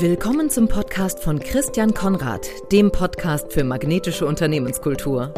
[0.00, 5.34] Willkommen zum Podcast von Christian Konrad, dem Podcast für magnetische Unternehmenskultur.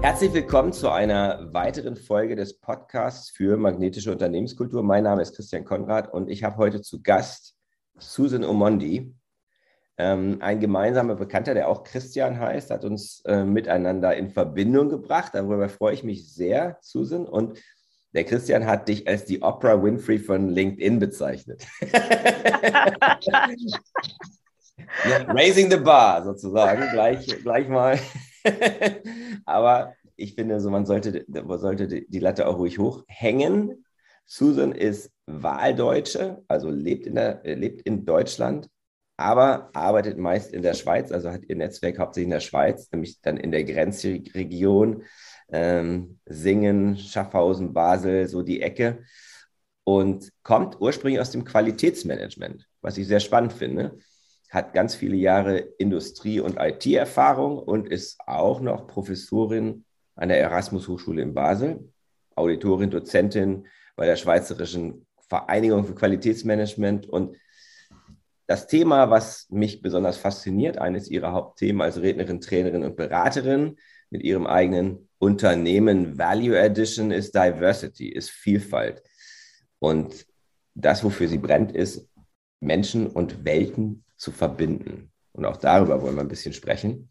[0.00, 4.82] Herzlich willkommen zu einer weiteren Folge des Podcasts für magnetische Unternehmenskultur.
[4.82, 7.54] Mein Name ist Christian Konrad und ich habe heute zu Gast
[7.98, 9.14] Susan Omondi.
[9.98, 15.32] Ähm, ein gemeinsamer Bekannter, der auch Christian heißt, hat uns äh, miteinander in Verbindung gebracht.
[15.34, 17.26] Darüber freue ich mich sehr, Susan.
[17.26, 17.60] Und
[18.14, 21.66] der Christian hat dich als die Oprah Winfrey von LinkedIn bezeichnet.
[25.08, 27.98] ja, raising the bar sozusagen, gleich, gleich mal.
[29.44, 33.84] Aber ich finde, so, man sollte, man sollte die Latte auch ruhig hochhängen.
[34.26, 38.68] Susan ist Wahldeutsche, also lebt in, der, lebt in Deutschland,
[39.16, 43.20] aber arbeitet meist in der Schweiz, also hat ihr Netzwerk hauptsächlich in der Schweiz, nämlich
[43.20, 45.02] dann in der Grenzregion
[45.54, 49.04] ähm, Singen, Schaffhausen, Basel, so die Ecke.
[49.84, 53.98] Und kommt ursprünglich aus dem Qualitätsmanagement, was ich sehr spannend finde.
[54.50, 59.84] Hat ganz viele Jahre Industrie- und IT-Erfahrung und ist auch noch Professorin
[60.16, 61.92] an der Erasmus Hochschule in Basel,
[62.34, 67.06] Auditorin, Dozentin bei der Schweizerischen Vereinigung für Qualitätsmanagement.
[67.06, 67.36] Und
[68.46, 73.76] das Thema, was mich besonders fasziniert, eines ihrer Hauptthemen als Rednerin, Trainerin und Beraterin
[74.10, 79.02] mit ihrem eigenen Unternehmen Value Addition ist Diversity, ist Vielfalt.
[79.78, 80.26] Und
[80.74, 82.10] das, wofür sie brennt, ist,
[82.60, 85.10] Menschen und Welten zu verbinden.
[85.32, 87.08] Und auch darüber wollen wir ein bisschen sprechen.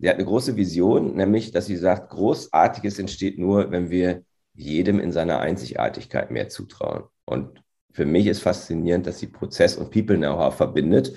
[0.00, 4.98] Sie hat eine große Vision, nämlich, dass sie sagt, Großartiges entsteht nur, wenn wir jedem
[4.98, 7.04] in seiner Einzigartigkeit mehr zutrauen.
[7.24, 7.62] Und
[7.92, 11.16] für mich ist faszinierend, dass sie Prozess- und People-Know-how verbindet.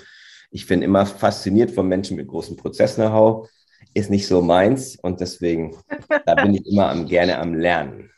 [0.52, 3.50] Ich bin immer fasziniert von Menschen mit großem Prozess-Know-how
[4.00, 5.76] ist nicht so meins und deswegen,
[6.26, 8.10] da bin ich immer am, gerne am Lernen.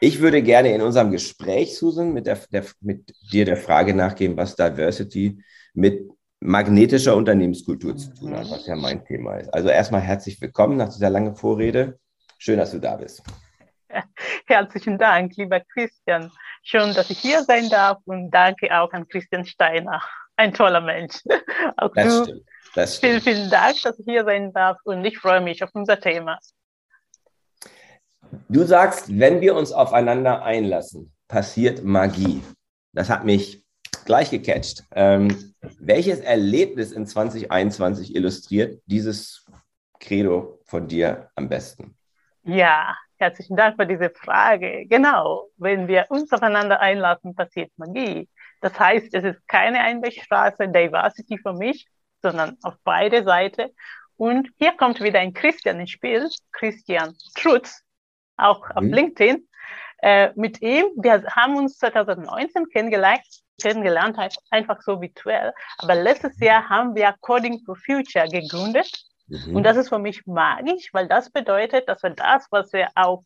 [0.00, 4.36] Ich würde gerne in unserem Gespräch, Susan, mit, der, der, mit dir der Frage nachgehen,
[4.36, 5.42] was Diversity
[5.72, 6.06] mit
[6.40, 9.52] magnetischer Unternehmenskultur zu tun hat, was ja mein Thema ist.
[9.54, 11.98] Also erstmal herzlich willkommen nach dieser langen Vorrede.
[12.38, 13.22] Schön, dass du da bist.
[14.46, 16.30] Herzlichen Dank, lieber Christian.
[16.62, 20.02] Schön, dass ich hier sein darf und danke auch an Christian Steiner.
[20.36, 21.22] Ein toller Mensch.
[21.78, 22.42] Auch das du stimmt.
[22.76, 25.98] Das vielen, vielen Dank, dass ich hier sein darf und ich freue mich auf unser
[25.98, 26.38] Thema.
[28.50, 32.42] Du sagst, wenn wir uns aufeinander einlassen, passiert Magie.
[32.92, 33.64] Das hat mich
[34.04, 34.84] gleich gecatcht.
[34.94, 39.46] Ähm, welches Erlebnis in 2021 illustriert dieses
[39.98, 41.96] Credo von dir am besten?
[42.42, 44.84] Ja, herzlichen Dank für diese Frage.
[44.86, 48.28] Genau, wenn wir uns aufeinander einlassen, passiert Magie.
[48.60, 51.86] Das heißt, es ist keine Einwegstraße, Diversity für mich,
[52.22, 53.70] sondern auf beide Seiten.
[54.16, 57.82] Und hier kommt wieder ein Christian ins Spiel, Christian Trutz,
[58.36, 58.92] auch auf mhm.
[58.92, 59.48] LinkedIn.
[60.02, 63.22] Äh, mit ihm, wir haben uns 2019 kennengelernt,
[63.60, 64.18] kennengelernt,
[64.50, 65.52] einfach so virtuell.
[65.78, 68.90] Aber letztes Jahr haben wir Coding for Future gegründet.
[69.28, 69.56] Mhm.
[69.56, 73.22] Und das ist für mich magisch, weil das bedeutet, dass wir das, was wir auch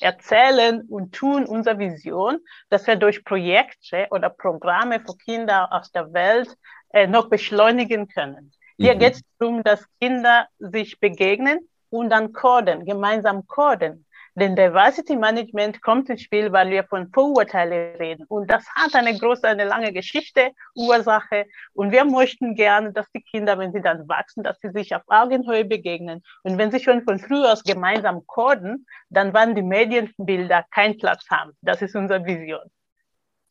[0.00, 2.38] erzählen und tun, unsere Vision,
[2.70, 6.48] dass wir durch Projekte oder Programme für Kinder aus der Welt
[6.90, 8.52] äh, noch beschleunigen können.
[8.78, 8.98] Hier mhm.
[8.98, 14.06] geht es darum, dass Kinder sich begegnen und dann coden, gemeinsam coden.
[14.38, 18.26] Denn Diversity Management kommt ins Spiel, weil wir von Vorurteilen reden.
[18.28, 21.46] Und das hat eine große, eine lange Geschichte, Ursache.
[21.72, 25.00] Und wir möchten gerne, dass die Kinder, wenn sie dann wachsen, dass sie sich auf
[25.06, 26.22] Augenhöhe begegnen.
[26.42, 31.24] Und wenn sie schon von früh aus gemeinsam coden, dann werden die Medienbilder keinen Platz
[31.30, 31.52] haben.
[31.62, 32.70] Das ist unsere Vision.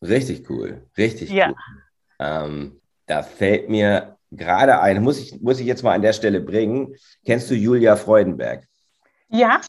[0.04, 0.86] Richtig cool.
[0.96, 1.50] Richtig ja.
[1.50, 1.56] cool.
[2.20, 6.42] Ähm, da fällt mir gerade ein, muss ich, muss ich jetzt mal an der Stelle
[6.42, 6.96] bringen.
[7.26, 8.68] Kennst du Julia Freudenberg?
[9.30, 9.62] Ja,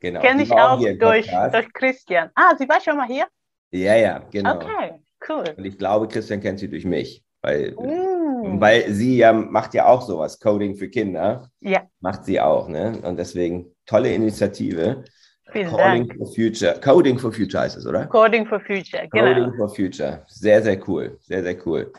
[0.00, 0.20] genau.
[0.20, 2.30] kenne ich auch, durch, durch Christian.
[2.34, 3.26] Ah, sie war schon mal hier?
[3.70, 4.56] Ja, ja, genau.
[4.56, 5.44] Okay, cool.
[5.56, 7.24] Und ich glaube, Christian kennt sie durch mich.
[7.44, 8.60] Weil, mm.
[8.60, 11.50] weil sie ja macht ja auch sowas, Coding für Kinder.
[11.60, 11.82] Ja.
[12.00, 13.00] Macht sie auch, ne?
[13.02, 15.04] Und deswegen tolle Initiative.
[15.50, 16.18] Vielen Calling Dank.
[16.18, 16.80] for Future.
[16.80, 18.06] Coding for Future heißt es, oder?
[18.06, 19.34] Coding for Future, genau.
[19.34, 20.22] Coding for Future.
[20.28, 21.18] Sehr, sehr cool.
[21.20, 21.92] Sehr, sehr cool.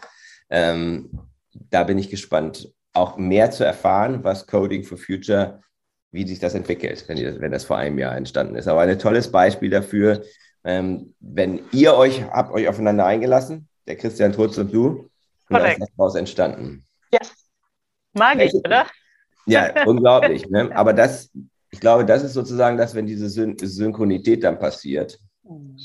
[0.50, 1.10] Ähm,
[1.69, 5.62] da bin ich gespannt, auch mehr zu erfahren, was Coding for Future,
[6.12, 8.68] wie sich das entwickelt, wenn, das, wenn das vor einem Jahr entstanden ist.
[8.68, 10.24] Aber ein tolles Beispiel dafür,
[10.63, 15.10] ähm, wenn ihr euch habt euch aufeinander eingelassen, der Christian Trutz und du,
[15.50, 16.86] und da ist das daraus entstanden.
[17.12, 17.19] Ja,
[18.13, 18.86] magisch, oder?
[19.45, 20.48] Ja, unglaublich.
[20.50, 20.72] Ne?
[20.74, 21.31] Aber das,
[21.72, 25.19] ich glaube, das ist sozusagen das, wenn diese Syn Synchronität dann passiert.
[25.44, 25.78] Mhm.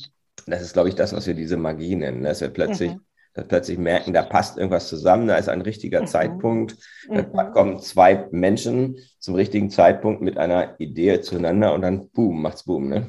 [0.47, 2.23] Das ist, glaube ich, das, was wir diese Magie nennen.
[2.23, 3.01] Dass wir plötzlich mhm
[3.33, 6.07] plötzlich merken, da passt irgendwas zusammen, da ist ein richtiger mhm.
[6.07, 6.77] Zeitpunkt,
[7.09, 7.27] mhm.
[7.33, 12.65] da kommen zwei Menschen zum richtigen Zeitpunkt mit einer Idee zueinander und dann boom, macht's
[12.65, 12.89] boom.
[12.89, 13.07] Ne?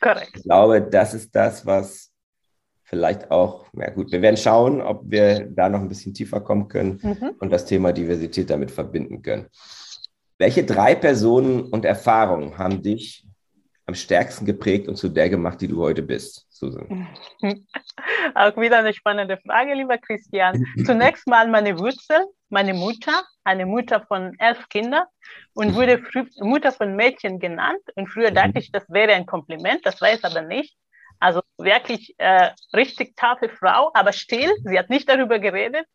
[0.00, 0.30] Correct.
[0.36, 2.12] Ich glaube, das ist das, was
[2.84, 6.68] vielleicht auch, ja gut, wir werden schauen, ob wir da noch ein bisschen tiefer kommen
[6.68, 7.32] können Mhm.
[7.40, 9.46] und das Thema Diversität damit verbinden können.
[10.38, 13.26] Welche drei Personen und Erfahrungen haben dich
[13.86, 17.08] am stärksten geprägt und zu der gemacht, die du heute bist, Susan?
[18.34, 20.64] Auch wieder eine spannende Frage, lieber Christian.
[20.84, 25.04] Zunächst mal meine Wurzel, meine Mutter, eine Mutter von elf Kindern
[25.54, 26.02] und wurde
[26.40, 27.82] Mutter von Mädchen genannt.
[27.94, 30.76] Und früher dachte ich, das wäre ein Kompliment, das es aber nicht.
[31.18, 34.52] Also wirklich äh, richtig taffe Frau, aber still.
[34.64, 35.86] Sie hat nicht darüber geredet.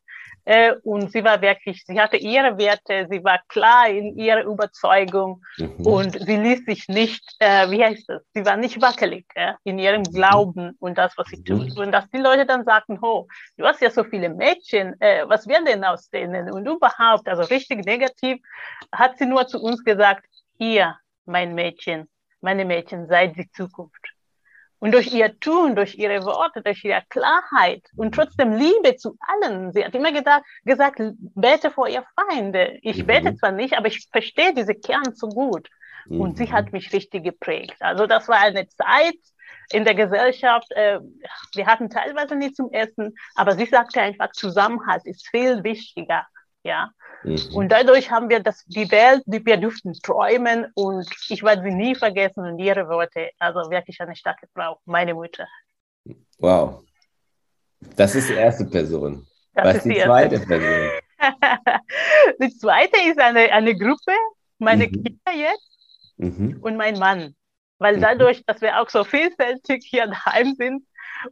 [0.45, 5.43] Äh, und sie war wirklich, sie hatte ihre Werte, sie war klar in ihrer Überzeugung
[5.57, 5.85] Mhm.
[5.85, 9.77] und sie ließ sich nicht, äh, wie heißt das, sie war nicht wackelig äh, in
[9.77, 11.75] ihrem Glauben und das, was sie tut.
[11.77, 13.27] Und dass die Leute dann sagten, oh,
[13.57, 16.51] du hast ja so viele Mädchen, äh, was wird denn aus denen?
[16.51, 18.39] Und überhaupt, also richtig negativ,
[18.91, 20.25] hat sie nur zu uns gesagt,
[20.57, 22.09] ihr, mein Mädchen,
[22.41, 24.13] meine Mädchen, seid die Zukunft.
[24.81, 29.71] Und durch ihr Tun, durch ihre Worte, durch ihre Klarheit und trotzdem Liebe zu allen.
[29.73, 30.99] Sie hat immer gedacht, gesagt,
[31.35, 32.79] bete vor ihr Feinde.
[32.81, 33.07] Ich Mhm.
[33.07, 35.69] bete zwar nicht, aber ich verstehe diese Kern so gut.
[36.17, 36.51] Und sie Mhm.
[36.51, 37.77] hat mich richtig geprägt.
[37.81, 39.15] Also das war eine Zeit
[39.71, 40.71] in der Gesellschaft.
[40.71, 40.99] Äh,
[41.55, 46.27] wir hatten teilweise nicht zum Essen, aber sie sagte einfach, Zusammenhalt ist viel wichtiger.
[46.63, 46.91] Ja,
[47.23, 47.39] Mhm.
[47.53, 51.71] und dadurch haben wir das, die Welt, die wir durften träumen und ich werde sie
[51.71, 53.29] nie vergessen und ihre Worte.
[53.39, 55.47] Also wirklich eine starke Frau, meine Mutter.
[56.39, 56.83] Wow.
[57.95, 59.27] Das ist die erste Person.
[59.53, 60.09] Das Was ist die die erste.
[60.09, 60.89] zweite Person?
[62.41, 64.13] die zweite ist eine, eine Gruppe,
[64.59, 64.91] meine Mhm.
[65.03, 65.69] Kinder jetzt
[66.17, 66.59] Mhm.
[66.61, 67.35] und mein Mann.
[67.79, 68.01] Weil Mhm.
[68.01, 70.83] dadurch, dass wir auch so vielfältig hier daheim sind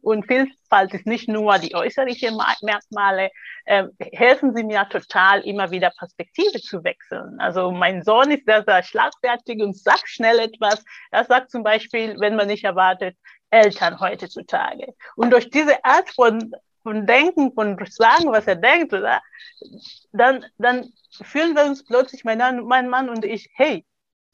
[0.02, 3.30] und Vielfalt ist nicht nur die äußerlichen Ma- Merkmale,
[3.66, 7.40] äh, helfen sie mir total, immer wieder Perspektive zu wechseln.
[7.40, 10.84] Also mein Sohn ist sehr, sehr schlagfertig und sagt schnell etwas.
[11.12, 13.16] Er sagt zum Beispiel, wenn man nicht erwartet,
[13.52, 14.94] Eltern heutzutage.
[15.16, 16.52] Und durch diese Art von,
[16.84, 19.22] von Denken, von Sagen, was er denkt, oder,
[20.12, 20.92] dann, dann
[21.24, 23.86] fühlen wir uns plötzlich, mein, Mann- mein Mann und ich, hey,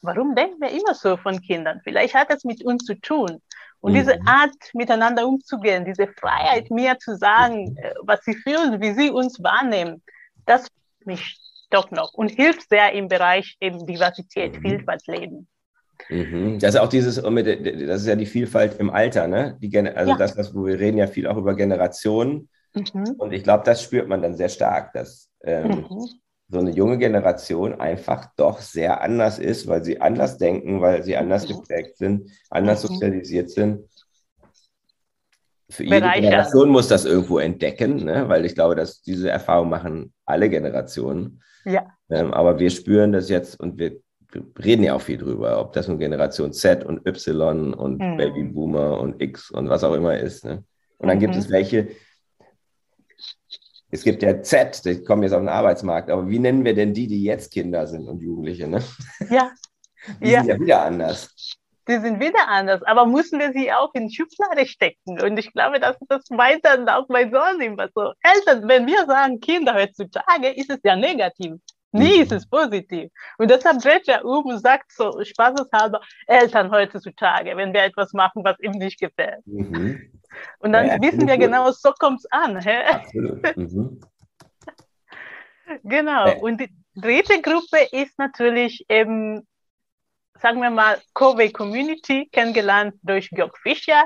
[0.01, 1.81] warum denken wir immer so von Kindern?
[1.83, 3.41] Vielleicht hat es mit uns zu tun.
[3.85, 3.97] Und Mhm.
[3.97, 9.11] diese Art, miteinander umzugehen, diese Freiheit, mir zu sagen, äh, was sie fühlen, wie sie
[9.11, 10.01] uns wahrnehmen,
[10.47, 10.67] das
[11.05, 11.39] mich
[11.69, 14.61] doch noch und hilft sehr im Bereich eben Diversität, Mhm.
[14.61, 15.47] Vielfalt leben.
[16.09, 16.57] Mhm.
[16.59, 19.57] Das ist auch dieses, der- das ist ja die Vielfalt im Alter, ne?
[19.61, 20.17] Die, also Ja.
[20.17, 22.49] das, was wir reden ja viel auch über Generationen.
[22.73, 23.11] Mhm.
[23.19, 26.09] Und ich glaube, das spürt man dann sehr stark, dass ähm, Mhm.
[26.47, 31.17] So eine junge Generation einfach doch sehr anders ist, weil sie anders denken, weil sie
[31.17, 31.53] anders Mhm.
[31.55, 32.87] geprägt sind, anders Mhm.
[32.87, 33.83] sozialisiert sind.
[35.69, 36.21] Für jede Bereichern.
[36.21, 38.29] Generation muss das irgendwo entdecken, ne?
[38.29, 41.41] weil ich glaube, dass diese Erfahrung machen alle Generationen.
[41.65, 41.87] Ja.
[42.11, 43.99] Ähm, aber wir spüren das jetzt und wir
[44.63, 48.17] reden ja auch viel drüber, ob das nun Generation Z und Y und Mhm.
[48.17, 50.45] Babyboomer und X und was auch immer ist.
[50.45, 50.63] Ne?
[50.99, 51.39] Und dann gibt Mhm.
[51.39, 51.87] es welche,
[53.95, 56.93] es gibt ja Z, die kommen jetzt auf den Arbeitsmarkt, aber wie nennen wir denn
[56.93, 58.67] die, die jetzt Kinder sind und Jugendliche?
[58.67, 58.83] Ne?
[59.29, 59.51] Ja,
[60.21, 60.39] Die Ja.
[60.41, 61.29] sind ja wieder anders.
[61.87, 65.21] die sind wieder anders, aber müssen wir sie auch in Schublade stecken?
[65.21, 66.23] Und ich glaube, dass das
[66.61, 68.11] dann auch mein Sohn immer so.
[68.21, 71.53] Eltern, wenn wir sagen Kinder heutzutage, ist es ja negativ.
[71.95, 72.23] Nie Mhm.
[72.23, 73.11] ist es positiv.
[73.37, 78.43] Und deshalb dreht er um und sagt so spaßeshalber, Eltern heutzutage, wenn wir etwas machen,
[78.43, 79.45] was ihm nicht gefällt.
[79.47, 80.11] Mhm.
[80.59, 81.45] Und dann Ja, wissen wir gut.
[81.45, 82.55] genau, so kommt es an.
[83.55, 83.99] Mhm.
[85.83, 86.27] Genau.
[86.27, 86.37] Ja.
[86.41, 89.47] Und die dritte Gruppe ist natürlich eben,
[90.39, 94.03] sagen wir mal, Covey Community, kennengelernt durch Georg Fischer.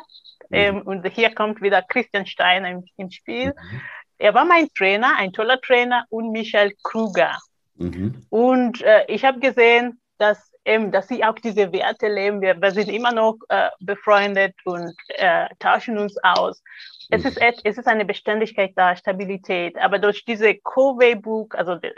[0.50, 0.56] Mhm.
[0.58, 3.48] Ähm, und hier kommt wieder Christian Steiner ins Spiel.
[3.48, 3.82] Mhm.
[4.20, 7.38] Er war mein Trainer, ein toller Trainer, und Michael Kruger.
[7.80, 8.22] Mhm.
[8.30, 12.42] Und äh, ich habe gesehen, dass, ähm, dass sie auch diese Werte leben.
[12.42, 16.62] Wir, wir sind immer noch äh, befreundet und äh, tauschen uns aus.
[17.10, 19.78] Es ist, et- es ist eine Beständigkeit da, Stabilität.
[19.78, 21.90] Aber durch diese Covey-Buch, also die,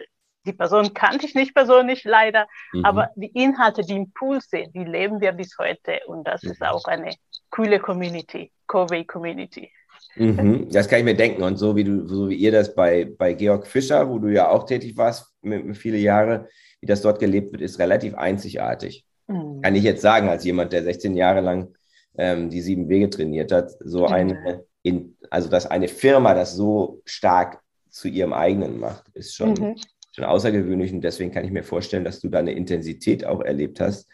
[0.45, 2.85] die Person kannte ich nicht persönlich leider, Mhm.
[2.85, 5.99] aber die Inhalte, die Impulse, die leben wir bis heute.
[6.05, 6.67] Und das ist Mhm.
[6.67, 7.13] auch eine
[7.49, 9.71] coole Community, Covey-Community.
[10.15, 11.41] Mhm, das kann ich mir denken.
[11.43, 14.49] Und so wie du, so wie ihr das bei, bei Georg Fischer, wo du ja
[14.49, 15.30] auch tätig warst,
[15.73, 16.47] viele Jahre,
[16.79, 19.05] wie das dort gelebt wird, ist relativ einzigartig.
[19.27, 19.61] Mhm.
[19.61, 21.75] Kann ich jetzt sagen, als jemand, der 16 Jahre lang
[22.17, 24.13] ähm, die sieben Wege trainiert hat, so Mhm.
[24.13, 29.53] eine, in, also dass eine Firma das so stark zu ihrem eigenen macht, ist schon,
[29.53, 29.75] Mhm.
[30.13, 30.91] schon außergewöhnlich.
[30.91, 34.09] Und deswegen kann ich mir vorstellen, dass du da eine Intensität auch erlebt hast,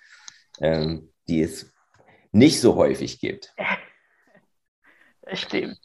[0.62, 1.72] ähm, die es
[2.32, 3.54] nicht so häufig gibt.
[5.30, 5.78] Das stimmt.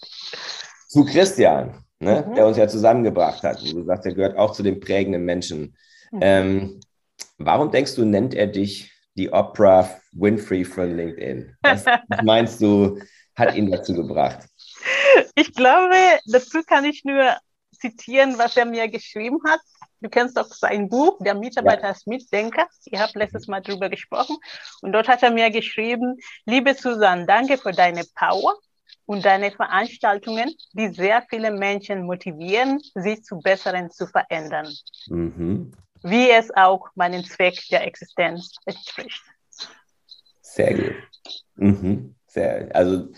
[0.87, 2.35] zu Christian, ne, Mhm.
[2.35, 3.63] der uns ja zusammengebracht hat.
[3.63, 5.77] Du sagst, er gehört auch zu den prägenden Menschen.
[6.11, 6.19] Mhm.
[6.21, 6.81] Ähm,
[7.39, 11.57] warum denkst du, nennt er dich die Oprah Winfrey von LinkedIn?
[11.63, 11.85] Was,
[12.25, 12.99] meinst du,
[13.35, 14.41] hat ihn dazu gebracht?
[15.35, 15.95] Ich glaube,
[16.27, 17.37] dazu kann ich nur
[17.79, 19.61] zitieren, was er mir geschrieben hat.
[20.01, 22.67] Du kennst doch sein Buch, Der Mitarbeiter als Mitdenker.
[22.87, 24.37] Ihr habt letztes Mal darüber gesprochen.
[24.83, 28.55] Und dort hat er mir geschrieben, liebe Susan, danke für deine Power
[29.13, 34.73] und deine Veranstaltungen, die sehr viele Menschen motivieren, sich zu Besseren zu verändern.
[35.09, 35.71] Mhm.
[36.03, 39.23] Wie es auch meinem Zweck der Existenz entspricht.
[40.41, 40.95] Sehr gut.
[41.57, 42.15] Mhm.
[42.27, 43.09] Sehr, also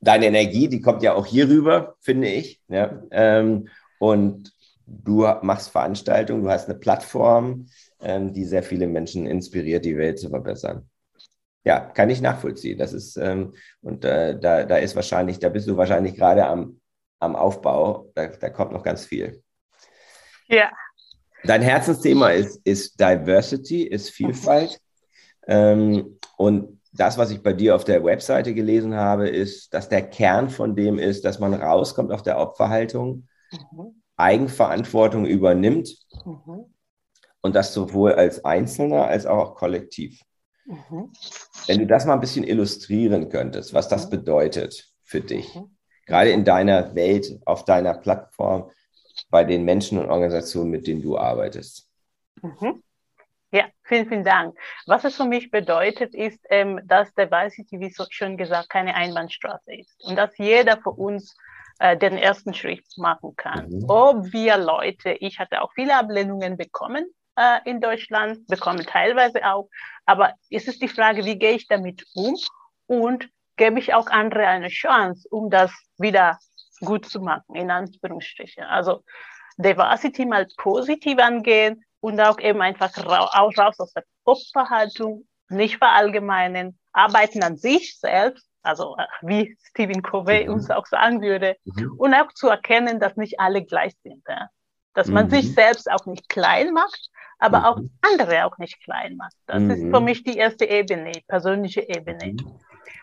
[0.00, 2.60] deine Energie, die kommt ja auch hier rüber, finde ich.
[2.68, 3.02] Ja?
[3.10, 4.54] Ähm, und
[4.86, 7.66] du machst Veranstaltungen, du hast eine Plattform,
[8.00, 10.89] ähm, die sehr viele Menschen inspiriert, die Welt zu verbessern.
[11.64, 12.78] Ja, kann ich nachvollziehen.
[12.78, 16.80] Das ist, ähm, und äh, da, da ist wahrscheinlich, da bist du wahrscheinlich gerade am,
[17.18, 18.10] am Aufbau.
[18.14, 19.42] Da, da kommt noch ganz viel.
[20.48, 20.70] Ja.
[21.44, 24.80] Dein Herzensthema ist, ist Diversity, ist Vielfalt.
[25.46, 30.02] Ähm, und das, was ich bei dir auf der Webseite gelesen habe, ist, dass der
[30.02, 34.02] Kern von dem ist, dass man rauskommt auf der Opferhaltung, mhm.
[34.16, 36.74] Eigenverantwortung übernimmt mhm.
[37.42, 40.20] und das sowohl als Einzelner als auch kollektiv.
[40.66, 41.12] Mhm.
[41.66, 44.10] Wenn du das mal ein bisschen illustrieren könntest, was das mhm.
[44.10, 45.76] bedeutet für dich, mhm.
[46.06, 48.70] gerade in deiner Welt, auf deiner Plattform,
[49.30, 51.88] bei den Menschen und Organisationen, mit denen du arbeitest.
[52.42, 52.82] Mhm.
[53.52, 54.56] Ja, vielen, vielen Dank.
[54.86, 60.04] Was es für mich bedeutet, ist, ähm, dass Diversity, wie schon gesagt, keine Einbahnstraße ist
[60.04, 61.36] und dass jeder von uns
[61.80, 63.68] äh, den ersten Schritt machen kann.
[63.68, 63.84] Mhm.
[63.88, 69.68] Ob wir Leute, ich hatte auch viele Ablehnungen bekommen äh, in Deutschland, bekommen teilweise auch,
[70.06, 72.36] aber es ist die Frage, wie gehe ich damit um
[72.86, 76.38] und gebe ich auch andere eine Chance, um das wieder
[76.80, 78.64] gut zu machen, in Anführungsstrichen.
[78.64, 79.04] Also
[79.58, 86.78] Diversity mal positiv angehen, und auch eben einfach raus, raus aus der Kopfverhaltung, nicht verallgemeinen,
[86.92, 90.54] arbeiten an sich selbst, also äh, wie Stephen Covey mhm.
[90.54, 91.92] uns auch sagen würde, mhm.
[91.98, 94.22] und auch zu erkennen, dass nicht alle gleich sind.
[94.28, 94.48] Ja?
[94.94, 95.30] Dass man mhm.
[95.30, 97.90] sich selbst auch nicht klein macht, aber auch mhm.
[98.02, 99.34] andere auch nicht klein macht.
[99.46, 100.04] Das ist für mhm.
[100.04, 102.34] mich die erste Ebene, persönliche Ebene.
[102.34, 102.60] Mhm.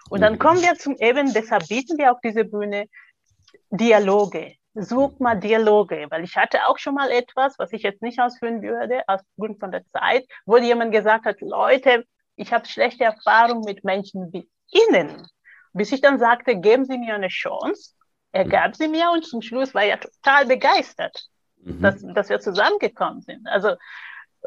[0.09, 2.87] Und dann kommen wir zum Eben, deshalb bieten wir auch diese Bühne,
[3.69, 8.19] Dialoge such mal Dialoge, weil ich hatte auch schon mal etwas, was ich jetzt nicht
[8.19, 13.63] ausführen würde, aufgrund von der Zeit, wo jemand gesagt hat, Leute, ich habe schlechte Erfahrungen
[13.65, 15.27] mit Menschen wie Ihnen.
[15.73, 17.93] Bis ich dann sagte, geben Sie mir eine Chance.
[18.31, 18.49] Er mhm.
[18.49, 21.27] gab sie mir und zum Schluss war er total begeistert,
[21.61, 21.81] mhm.
[21.81, 23.47] dass, dass wir zusammengekommen sind.
[23.47, 23.75] Also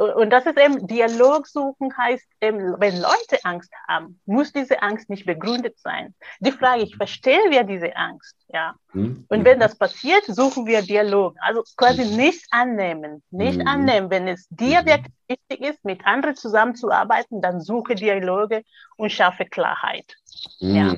[0.00, 5.10] und das ist eben, Dialog suchen heißt eben, wenn Leute Angst haben, muss diese Angst
[5.10, 6.14] nicht begründet sein.
[6.40, 8.74] Die Frage, ich verstehe wir diese Angst, ja.
[8.92, 9.26] Mhm.
[9.28, 11.36] Und wenn das passiert, suchen wir Dialog.
[11.40, 12.16] Also quasi mhm.
[12.16, 13.66] nicht annehmen, nicht mhm.
[13.66, 14.10] annehmen.
[14.10, 14.86] Wenn es dir mhm.
[14.86, 18.62] wirklich wichtig ist, mit anderen zusammenzuarbeiten, dann suche Dialoge
[18.96, 20.16] und schaffe Klarheit.
[20.58, 20.94] Ja.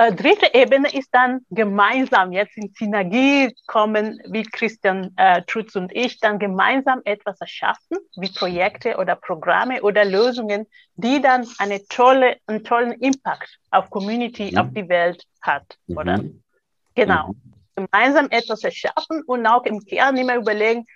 [0.00, 5.94] Äh, dritte Ebene ist dann gemeinsam jetzt in Synergie kommen, wie Christian äh, Trutz und
[5.94, 12.38] ich, dann gemeinsam etwas erschaffen, wie Projekte oder Programme oder Lösungen, die dann eine tolle,
[12.46, 14.58] einen tollen Impact auf Community, mhm.
[14.58, 15.96] auf die Welt hat, mhm.
[15.98, 16.24] oder?
[16.94, 17.28] Genau.
[17.28, 17.86] Mhm.
[17.86, 20.86] Gemeinsam etwas erschaffen und auch im Kern immer überlegen,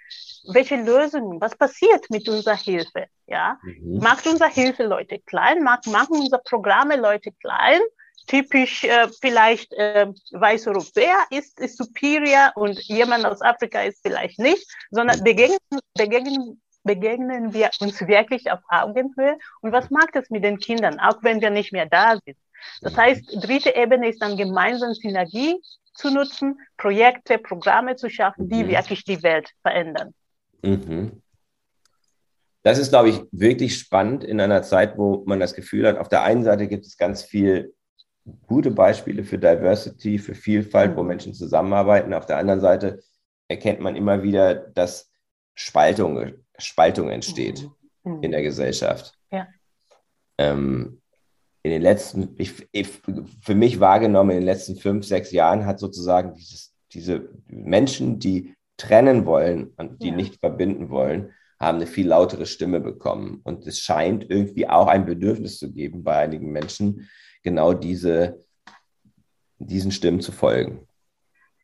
[0.50, 3.58] welche Lösungen, was passiert mit unserer Hilfe, ja?
[3.64, 3.99] Mhm.
[3.99, 7.80] Macht unsere Hilfe Leute klein, macht, machen unsere Programme Leute klein,
[8.26, 14.38] typisch äh, vielleicht äh, weiß Europäer ist, ist superior und jemand aus Afrika ist vielleicht
[14.38, 15.59] nicht, sondern begegnen,
[15.95, 19.38] begegnen, begegnen wir uns wirklich auf Augenhöhe.
[19.61, 22.37] Und was macht es mit den Kindern, auch wenn wir nicht mehr da sind?
[22.81, 25.61] Das heißt, dritte Ebene ist dann gemeinsam Synergie
[25.95, 28.69] zu nutzen, Projekte, Programme zu schaffen, die mhm.
[28.69, 30.14] wirklich die Welt verändern.
[30.62, 31.23] Mhm.
[32.62, 36.09] Das ist, glaube ich, wirklich spannend in einer Zeit, wo man das Gefühl hat, auf
[36.09, 37.74] der einen Seite gibt es ganz viel
[38.47, 41.09] gute Beispiele für Diversity, für Vielfalt, wo mhm.
[41.09, 42.14] Menschen zusammenarbeiten.
[42.14, 43.02] Auf der anderen Seite
[43.49, 45.11] erkennt man immer wieder, dass
[45.54, 47.69] Spaltung, Spaltung entsteht
[48.02, 48.16] mhm.
[48.16, 48.23] mhm.
[48.23, 49.14] in der Gesellschaft.
[49.31, 49.47] Ja.
[50.38, 51.00] Ähm,
[51.62, 52.88] in den letzten, ich, ich,
[53.40, 58.54] für mich wahrgenommen, in den letzten fünf, sechs Jahren hat sozusagen dieses, diese Menschen, die
[58.76, 60.14] trennen wollen und die ja.
[60.14, 63.40] nicht verbinden wollen, haben eine viel lautere Stimme bekommen.
[63.45, 67.09] Und es scheint irgendwie auch ein Bedürfnis zu geben bei einigen Menschen,
[67.45, 68.41] genau diese,
[69.59, 70.89] diesen Stimmen zu folgen.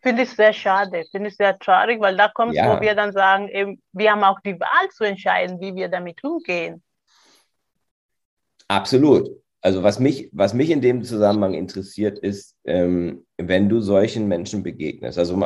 [0.03, 2.75] Finde ich sehr schade, finde ich sehr traurig, weil da kommt es, ja.
[2.75, 6.23] wo wir dann sagen, eben, wir haben auch die Wahl zu entscheiden, wie wir damit
[6.25, 6.83] umgehen.
[8.69, 9.29] Absolut.
[9.61, 14.63] Also was mich, was mich in dem Zusammenhang interessiert, ist, ähm, wenn du solchen Menschen
[14.63, 15.19] begegnest.
[15.19, 15.37] Also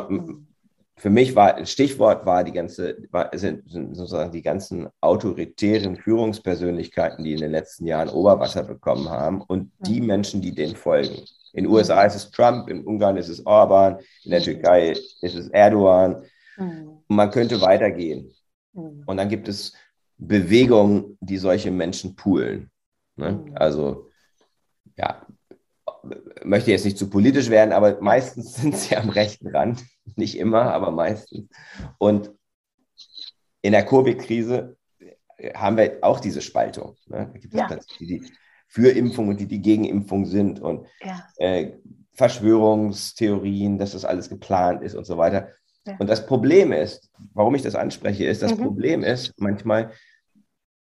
[0.97, 7.23] für mich war, Stichwort war die ganze, war, sind, sind sozusagen die ganzen autoritären Führungspersönlichkeiten,
[7.23, 10.07] die in den letzten Jahren Oberwasser bekommen haben und die mhm.
[10.07, 11.25] Menschen, die denen folgen.
[11.53, 14.45] In den USA ist es Trump, in Ungarn ist es Orban, in der mhm.
[14.45, 16.23] Türkei ist es Erdogan.
[16.57, 17.01] Mhm.
[17.07, 18.31] Und man könnte weitergehen.
[18.73, 19.73] Und dann gibt es
[20.17, 22.69] Bewegungen, die solche Menschen poolen.
[23.15, 23.45] Ne?
[23.55, 24.09] Also,
[24.97, 25.25] ja,
[26.43, 29.83] möchte jetzt nicht zu politisch werden, aber meistens sind sie am rechten Rand.
[30.15, 31.49] Nicht immer, aber meistens.
[31.97, 32.31] Und
[33.61, 34.77] in der Covid-Krise
[35.53, 36.95] haben wir auch diese Spaltung.
[37.07, 37.29] Ne?
[37.33, 37.79] Da gibt es ja.
[37.99, 38.31] die, die
[38.67, 41.27] für Impfung und die, die gegen Impfung sind und ja.
[41.37, 41.73] äh,
[42.13, 45.49] Verschwörungstheorien, dass das alles geplant ist und so weiter.
[45.85, 45.95] Ja.
[45.99, 48.63] Und das Problem ist, warum ich das anspreche, ist, das mhm.
[48.63, 49.91] Problem ist manchmal,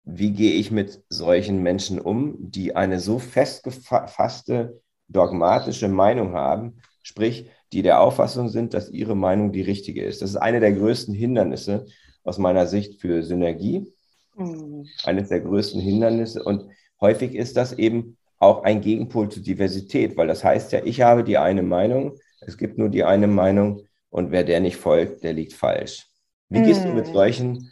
[0.03, 7.49] wie gehe ich mit solchen Menschen um, die eine so festgefasste dogmatische Meinung haben, sprich,
[7.73, 10.21] die der Auffassung sind, dass ihre Meinung die richtige ist.
[10.21, 11.85] Das ist eine der größten Hindernisse
[12.23, 13.91] aus meiner Sicht für Synergie.
[14.35, 14.85] Mhm.
[15.03, 16.43] Eines der größten Hindernisse.
[16.43, 16.65] Und
[17.01, 21.23] häufig ist das eben auch ein Gegenpol zur Diversität, weil das heißt ja, ich habe
[21.23, 25.33] die eine Meinung, es gibt nur die eine Meinung und wer der nicht folgt, der
[25.33, 26.07] liegt falsch.
[26.47, 27.13] Wie gehst du mit mhm.
[27.13, 27.71] solchen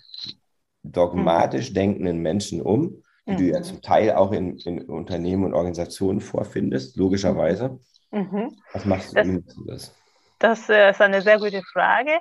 [0.83, 3.01] dogmatisch denkenden Menschen um?
[3.27, 3.37] Die mhm.
[3.37, 3.63] du ja mhm.
[3.63, 7.79] zum Teil auch in, in, Unternehmen und Organisationen vorfindest, logischerweise.
[8.11, 8.57] Mhm.
[8.73, 9.95] Was machst du das, mit das?
[10.39, 12.19] Das äh, ist eine sehr gute Frage.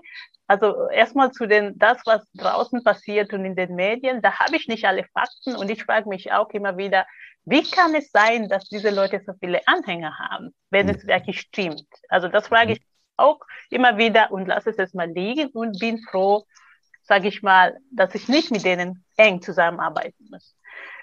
[0.49, 4.69] Also erstmal zu den, das, was draußen passiert und in den Medien, da habe ich
[4.69, 7.07] nicht alle Fakten und ich frage mich auch immer wieder,
[7.45, 10.95] wie kann es sein, dass diese Leute so viele Anhänger haben, wenn mhm.
[10.95, 11.87] es wirklich stimmt?
[12.09, 12.83] Also das frage ich
[13.17, 16.45] auch immer wieder und lasse es erstmal liegen und bin froh,
[17.03, 20.57] sage ich mal, dass ich nicht mit denen eng zusammenarbeiten muss.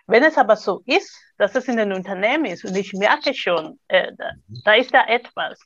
[0.07, 3.79] Wenn es aber so ist, dass es in den Unternehmen ist und ich merke schon,
[3.87, 4.31] äh, da,
[4.63, 5.59] da, ist da etwas,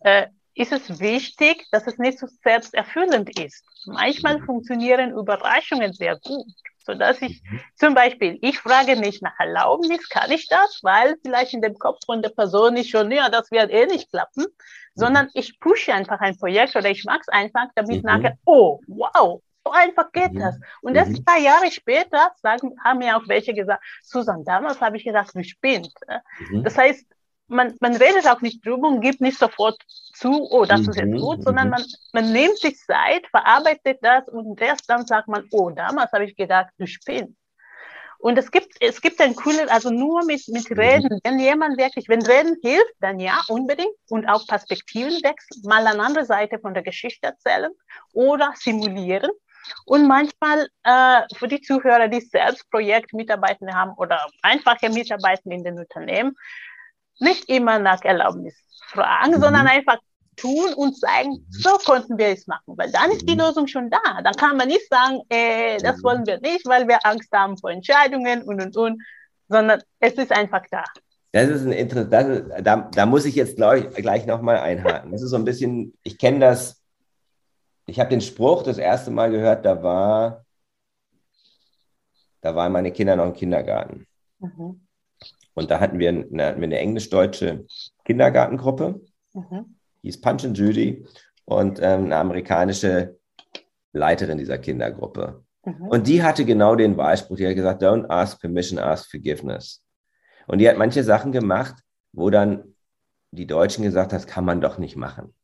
[0.00, 3.64] äh, ist es wichtig, dass es nicht so selbsterfüllend ist.
[3.86, 6.46] Manchmal funktionieren Überraschungen sehr gut,
[6.84, 7.60] so dass ich mhm.
[7.76, 11.98] zum Beispiel, ich frage nicht nach Erlaubnis, kann ich das, weil vielleicht in dem Kopf
[12.06, 14.46] von der Person ist schon, ja, das wird eh nicht klappen,
[14.94, 18.10] sondern ich pushe einfach ein Projekt oder ich mag es einfach, damit mhm.
[18.10, 20.40] nachher, oh, wow, so einfach geht mhm.
[20.40, 20.58] das.
[20.80, 21.24] Und erst mhm.
[21.24, 25.42] zwei Jahre später sagen, haben mir auch welche gesagt, Susan, damals habe ich gedacht, du
[25.42, 25.98] spinnst.
[26.50, 26.62] Mhm.
[26.64, 27.04] Das heißt,
[27.48, 29.80] man, man redet auch nicht drüber und gibt nicht sofort
[30.14, 31.20] zu, oh, das ist jetzt mhm.
[31.20, 31.70] gut, sondern mhm.
[31.72, 36.24] man, man nimmt sich Zeit, verarbeitet das und erst dann sagt man, oh, damals habe
[36.24, 37.36] ich gedacht, du spinnst.
[38.18, 40.78] Und es gibt, es gibt ein cooles, also nur mit, mit mhm.
[40.78, 43.94] Reden, wenn jemand wirklich, wenn Reden hilft, dann ja, unbedingt.
[44.08, 47.70] Und auch Perspektiven wechseln, mal eine andere Seite von der Geschichte erzählen
[48.12, 49.30] oder simulieren.
[49.84, 55.78] Und manchmal äh, für die Zuhörer, die selbst Projektmitarbeitende haben oder einfache Mitarbeiter in den
[55.78, 56.36] Unternehmen,
[57.18, 58.54] nicht immer nach Erlaubnis
[58.88, 59.40] fragen, mhm.
[59.40, 59.98] sondern einfach
[60.36, 63.40] tun und zeigen, so konnten wir es machen, weil dann ist die mhm.
[63.40, 64.20] Lösung schon da.
[64.22, 66.02] Dann kann man nicht sagen, äh, das mhm.
[66.02, 69.02] wollen wir nicht, weil wir Angst haben vor Entscheidungen und und und,
[69.48, 70.84] sondern es ist einfach da.
[71.32, 75.12] Das ist ein interessant, da, da muss ich jetzt gleich, gleich nochmal einhaken.
[75.12, 76.82] Das ist so ein bisschen, ich kenne das
[77.86, 80.44] ich habe den Spruch das erste Mal gehört, da war,
[82.40, 84.06] da waren meine Kinder noch im Kindergarten.
[84.40, 84.86] Mhm.
[85.54, 87.64] Und da hatten wir eine, eine englisch-deutsche
[88.04, 89.00] Kindergartengruppe,
[89.32, 89.76] mhm.
[90.02, 91.06] hieß Punch and Judy,
[91.46, 93.16] und ähm, eine amerikanische
[93.92, 95.44] Leiterin dieser Kindergruppe.
[95.64, 95.88] Mhm.
[95.88, 99.82] Und die hatte genau den Wahlspruch, die hat gesagt, don't ask permission, ask forgiveness.
[100.46, 101.76] Und die hat manche Sachen gemacht,
[102.12, 102.74] wo dann
[103.30, 105.34] die Deutschen gesagt haben, das kann man doch nicht machen.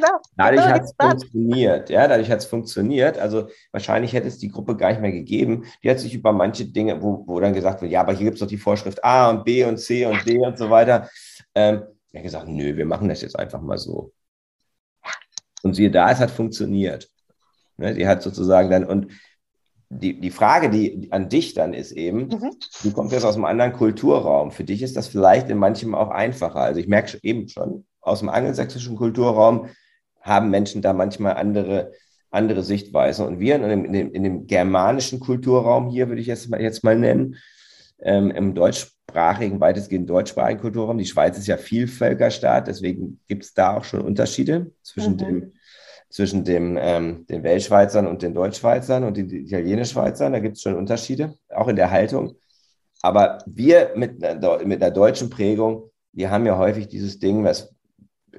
[0.00, 0.18] Genau.
[0.36, 1.90] Dadurch genau, hat es funktioniert.
[1.90, 3.18] Ja, dadurch hat es funktioniert.
[3.18, 5.64] Also wahrscheinlich hätte es die Gruppe gar nicht mehr gegeben.
[5.82, 8.34] Die hat sich über manche Dinge, wo, wo dann gesagt wird, ja, aber hier gibt
[8.34, 11.08] es doch die Vorschrift A und B und C und D und so weiter.
[11.54, 11.82] Ähm,
[12.12, 14.12] er hat gesagt, nö, wir machen das jetzt einfach mal so.
[15.62, 17.08] Und siehe da, es hat funktioniert.
[17.76, 19.08] Ne, die hat sozusagen dann, und
[19.90, 22.52] die, die Frage, die an dich dann ist eben, mhm.
[22.82, 24.52] du kommst jetzt aus einem anderen Kulturraum.
[24.52, 26.60] Für dich ist das vielleicht in manchem auch einfacher.
[26.60, 29.68] Also ich merke eben schon, aus dem angelsächsischen Kulturraum
[30.20, 31.92] haben Menschen da manchmal andere,
[32.30, 33.26] andere Sichtweisen.
[33.26, 36.60] Und wir in dem, in dem, in dem germanischen Kulturraum hier, würde ich jetzt mal,
[36.60, 37.36] jetzt mal nennen,
[38.02, 43.76] ähm, im deutschsprachigen, weitestgehend deutschsprachigen Kulturraum, die Schweiz ist ja Vielvölkerstaat, deswegen gibt es da
[43.76, 45.18] auch schon Unterschiede zwischen mhm.
[45.18, 45.52] dem
[46.10, 50.32] zwischen dem, ähm, den Weltschweizern und den Deutschschweizern und den Italienischschweizern.
[50.32, 52.34] Da gibt es schon Unterschiede, auch in der Haltung.
[53.00, 57.72] Aber wir mit einer, mit einer deutschen Prägung, wir haben ja häufig dieses Ding, was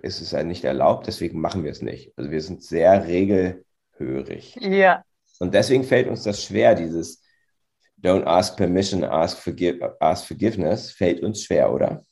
[0.02, 2.14] ist es ja nicht erlaubt, deswegen machen wir es nicht.
[2.18, 4.56] Also wir sind sehr regelhörig.
[4.60, 5.04] Ja.
[5.40, 7.22] Und deswegen fällt uns das schwer, dieses
[8.02, 12.04] Don't ask permission, ask, forgive, ask forgiveness, fällt uns schwer, oder?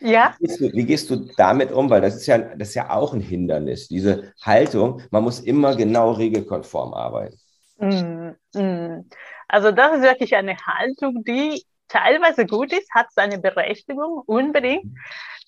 [0.00, 0.34] Ja.
[0.38, 1.90] Wie gehst, du, wie gehst, du, damit um?
[1.90, 3.88] Weil das ist, ja, das ist ja auch ein Hindernis.
[3.88, 7.38] Diese Haltung, man muss immer genau regelkonform arbeiten.
[7.78, 9.08] Mm, mm.
[9.48, 14.84] Also das ist wirklich eine Haltung, die teilweise gut ist, hat seine Berechtigung, unbedingt.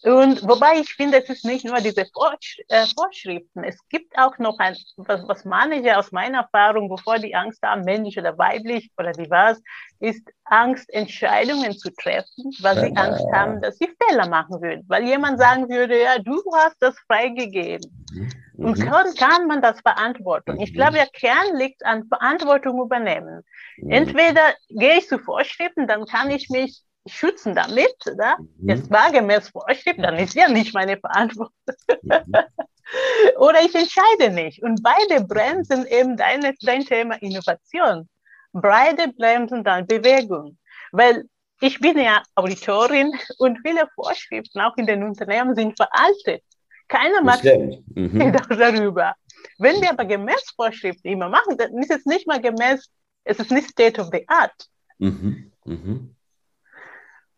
[0.02, 3.64] Und wobei ich finde, es ist nicht nur diese Vorsch äh, Vorschriften.
[3.64, 7.84] Es gibt auch noch ein, was, was manche aus meiner Erfahrung, bevor die Angst haben,
[7.84, 9.60] männlich oder weiblich oder wie was,
[9.98, 13.02] ist Angst, Entscheidungen zu treffen, weil sie ja.
[13.02, 14.84] Angst haben, dass sie Fehler machen würden.
[14.88, 17.90] Weil jemand sagen würde, ja, du hast das freigegeben.
[18.14, 18.30] Mhm.
[18.56, 20.54] Und kann, kann man das verantworten?
[20.54, 20.60] Mhm.
[20.60, 23.42] Ich glaube, der Kern liegt an Verantwortung übernehmen.
[23.76, 23.90] Mhm.
[23.90, 28.36] Entweder gehe ich zu Vorschriften, dann kann ich mich schützen damit, oder?
[28.38, 28.68] Mhm.
[28.68, 31.54] Jetzt wagemäß Vorschrift, dann ist ja nicht meine Verantwortung.
[32.02, 32.34] Mhm.
[33.36, 34.62] oder ich entscheide nicht.
[34.62, 38.08] Und beide bremsen eben deine, dein Thema Innovation.
[38.52, 40.58] Beide bremsen dann Bewegung.
[40.92, 41.24] Weil
[41.60, 46.42] ich bin ja Auditorin und viele Vorschriften auch in den Unternehmen sind veraltet.
[46.88, 48.32] Keiner macht mhm.
[48.48, 49.14] darüber.
[49.58, 52.90] Wenn wir aber gemäß Vorschriften immer machen, dann ist es nicht mal gemäß,
[53.24, 54.68] es ist nicht State of the Art.
[54.98, 55.52] Mhm.
[55.64, 56.16] Mhm.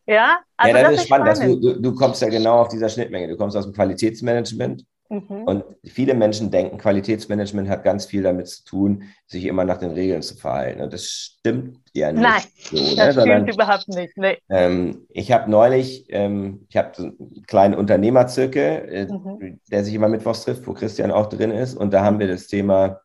[0.07, 1.37] Ja, also ja, das, das ist spannend.
[1.37, 1.65] spannend.
[1.65, 3.29] Du, du, kommst ja genau auf dieser Schnittmenge.
[3.29, 5.45] Du kommst aus dem Qualitätsmanagement mhm.
[5.45, 9.93] und viele Menschen denken, Qualitätsmanagement hat ganz viel damit zu tun, sich immer nach den
[9.93, 10.81] Regeln zu verhalten.
[10.81, 12.23] Und das stimmt ja nicht.
[12.23, 12.93] Nein, so, das ne?
[12.95, 14.17] stimmt Sondern, überhaupt nicht.
[14.17, 14.38] Nee.
[14.49, 19.61] Ähm, ich habe neulich, ähm, ich habe so einen kleinen Unternehmerzirkel, äh, mhm.
[19.71, 21.75] der sich immer mittwochs trifft, wo Christian auch drin ist.
[21.75, 23.03] Und da haben wir das Thema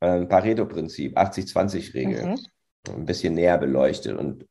[0.00, 2.38] äh, Pareto-Prinzip, 80-20-Regel, mhm.
[2.94, 4.16] ein bisschen näher beleuchtet.
[4.16, 4.46] Und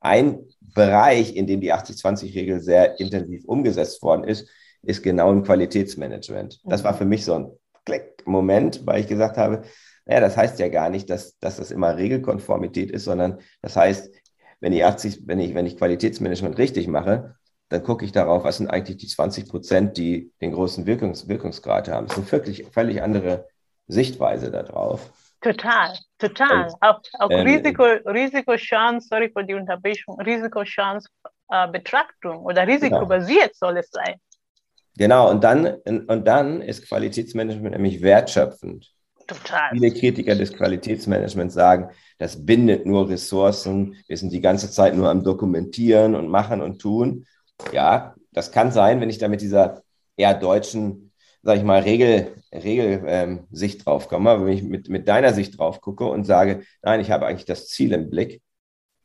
[0.00, 4.48] ein Bereich, in dem die 80-20-Regel sehr intensiv umgesetzt worden ist,
[4.82, 6.60] ist genau im Qualitätsmanagement.
[6.64, 7.50] Das war für mich so ein
[7.84, 9.62] Klick-Moment, weil ich gesagt habe,
[10.06, 14.10] naja, das heißt ja gar nicht, dass, dass das immer Regelkonformität ist, sondern das heißt,
[14.60, 17.36] wenn ich 80, wenn ich, wenn ich Qualitätsmanagement richtig mache,
[17.68, 21.88] dann gucke ich darauf, was sind eigentlich die 20 Prozent, die den großen Wirkungs Wirkungsgrad
[21.88, 22.06] haben.
[22.06, 23.46] Das ist eine wirklich, völlig andere
[23.86, 25.12] Sichtweise darauf.
[25.40, 26.66] Total, total.
[26.66, 33.58] Und, auch auch ähm, Risiko, Risikochance, sorry für die Unterbrechung, Risikochance-Betrachtung äh, oder risikobasiert genau.
[33.58, 34.16] soll es sein.
[34.96, 38.90] Genau, und dann, und dann ist Qualitätsmanagement nämlich wertschöpfend.
[39.28, 39.70] Total.
[39.70, 45.08] Viele Kritiker des Qualitätsmanagements sagen, das bindet nur Ressourcen, wir sind die ganze Zeit nur
[45.08, 47.26] am Dokumentieren und machen und tun.
[47.72, 49.82] Ja, das kann sein, wenn ich da mit dieser
[50.16, 51.07] eher deutschen
[51.42, 54.30] sage ich mal, Regel, Regelsicht ähm, drauf komme.
[54.30, 57.46] Aber wenn ich mit, mit deiner Sicht drauf gucke und sage, nein, ich habe eigentlich
[57.46, 58.42] das Ziel im Blick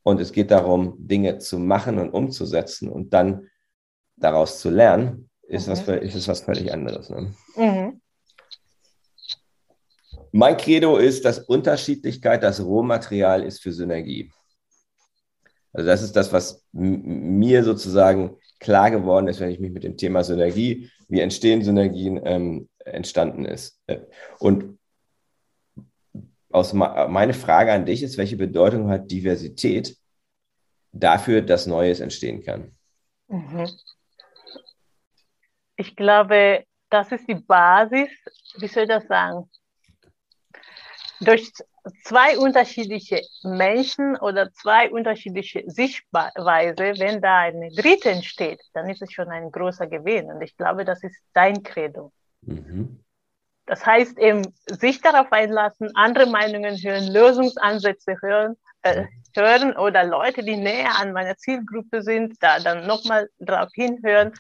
[0.04, 3.50] und es geht darum, Dinge zu machen und umzusetzen und dann
[4.16, 5.80] daraus zu lernen, ist, okay.
[5.88, 7.10] was, ist es was völlig anderes.
[7.10, 7.34] Ne?
[7.56, 8.02] Mhm.
[10.32, 14.32] Mein Credo ist, dass Unterschiedlichkeit das Rohmaterial ist für Synergie.
[15.72, 19.98] Also das ist das, was mir sozusagen klar geworden ist, wenn ich mich mit dem
[19.98, 23.80] Thema Synergie, wie entstehen Synergien, ähm, entstanden ist.
[23.88, 24.00] Äh,
[24.40, 24.80] und
[26.52, 29.98] aus meine Frage an dich ist, welche Bedeutung hat Diversität
[30.92, 32.76] dafür, dass Neues entstehen kann?
[33.28, 33.68] Mhm.
[35.76, 38.10] Ich glaube, das ist die Basis,
[38.60, 39.50] wie soll ich das sagen?
[41.24, 41.52] Durch
[42.04, 49.12] zwei unterschiedliche Menschen oder zwei unterschiedliche Sichtweise, wenn da eine dritte entsteht, dann ist es
[49.12, 50.32] schon ein großer Gewinn.
[50.32, 52.12] Und ich glaube, das ist dein Credo.
[52.42, 53.04] Mhm.
[53.66, 59.06] Das heißt eben, sich darauf einlassen, andere Meinungen hören, Lösungsansätze hören, äh,
[59.36, 64.34] hören oder Leute, die näher an meiner Zielgruppe sind, da dann nochmal drauf hinhören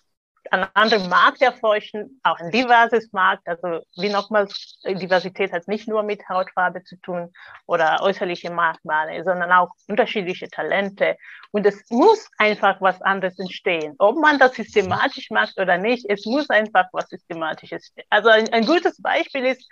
[0.51, 3.47] einen anderen Markt erforschen, auch ein diverses Markt.
[3.47, 7.31] Also wie nochmals, Diversität hat nicht nur mit Hautfarbe zu tun
[7.65, 11.17] oder äußerliche Merkmale, sondern auch unterschiedliche Talente.
[11.51, 13.95] Und es muss einfach was anderes entstehen.
[13.99, 17.93] Ob man das systematisch macht oder nicht, es muss einfach was Systematisches.
[18.09, 19.67] Also ein, ein gutes Beispiel ist,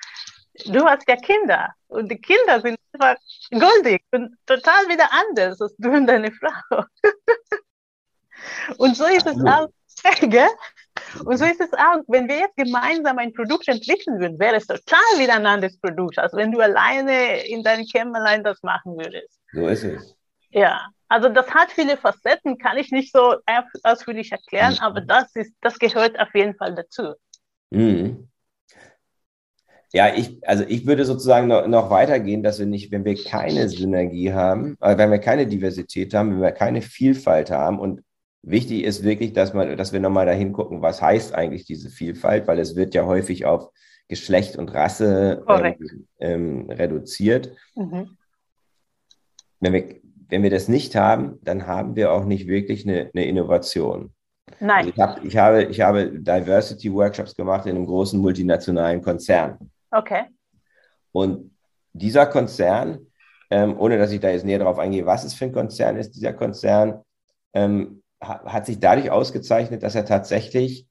[0.66, 3.16] du hast ja Kinder und die Kinder sind einfach
[3.52, 6.84] goldig und total wieder anders als du und deine Frau.
[8.78, 9.70] und so ist es auch
[10.22, 10.50] Gell?
[11.26, 14.68] Und so ist es auch, wenn wir jetzt gemeinsam ein Produkt entwickeln würden, wäre es
[14.68, 19.40] total wieder ein anderes Produkt, als wenn du alleine in deinem Kämmerlein das machen würdest.
[19.54, 20.16] So ist es.
[20.50, 23.36] Ja, also das hat viele Facetten, kann ich nicht so
[23.84, 24.80] ausführlich erklären, mhm.
[24.80, 27.14] aber das ist, das gehört auf jeden Fall dazu.
[27.70, 28.28] Mhm.
[29.94, 33.68] Ja, ich, also ich würde sozusagen noch, noch weitergehen, dass wir nicht, wenn wir keine
[33.68, 38.02] Synergie haben, äh, wenn wir keine Diversität haben, wenn wir keine Vielfalt haben und
[38.44, 42.48] Wichtig ist wirklich, dass, man, dass wir nochmal dahin gucken, was heißt eigentlich diese Vielfalt,
[42.48, 43.70] weil es wird ja häufig auf
[44.08, 47.56] Geschlecht und Rasse ähm, ähm, reduziert.
[47.76, 48.18] Mhm.
[49.60, 49.96] Wenn, wir,
[50.30, 54.14] wenn wir das nicht haben, dann haben wir auch nicht wirklich eine, eine Innovation.
[54.60, 54.86] Nein.
[54.86, 59.72] Also ich, hab, ich, habe, ich habe Diversity-Workshops gemacht in einem großen multinationalen Konzern.
[59.92, 60.24] Okay.
[61.12, 61.56] Und
[61.94, 63.08] dieser Konzern,
[63.50, 66.12] ähm, ohne dass ich da jetzt näher darauf eingehe, was es für ein Konzern ist,
[66.12, 67.02] dieser Konzern
[67.54, 70.88] ähm, hat, sich dadurch ausgezeichnet, dass er tatsächlich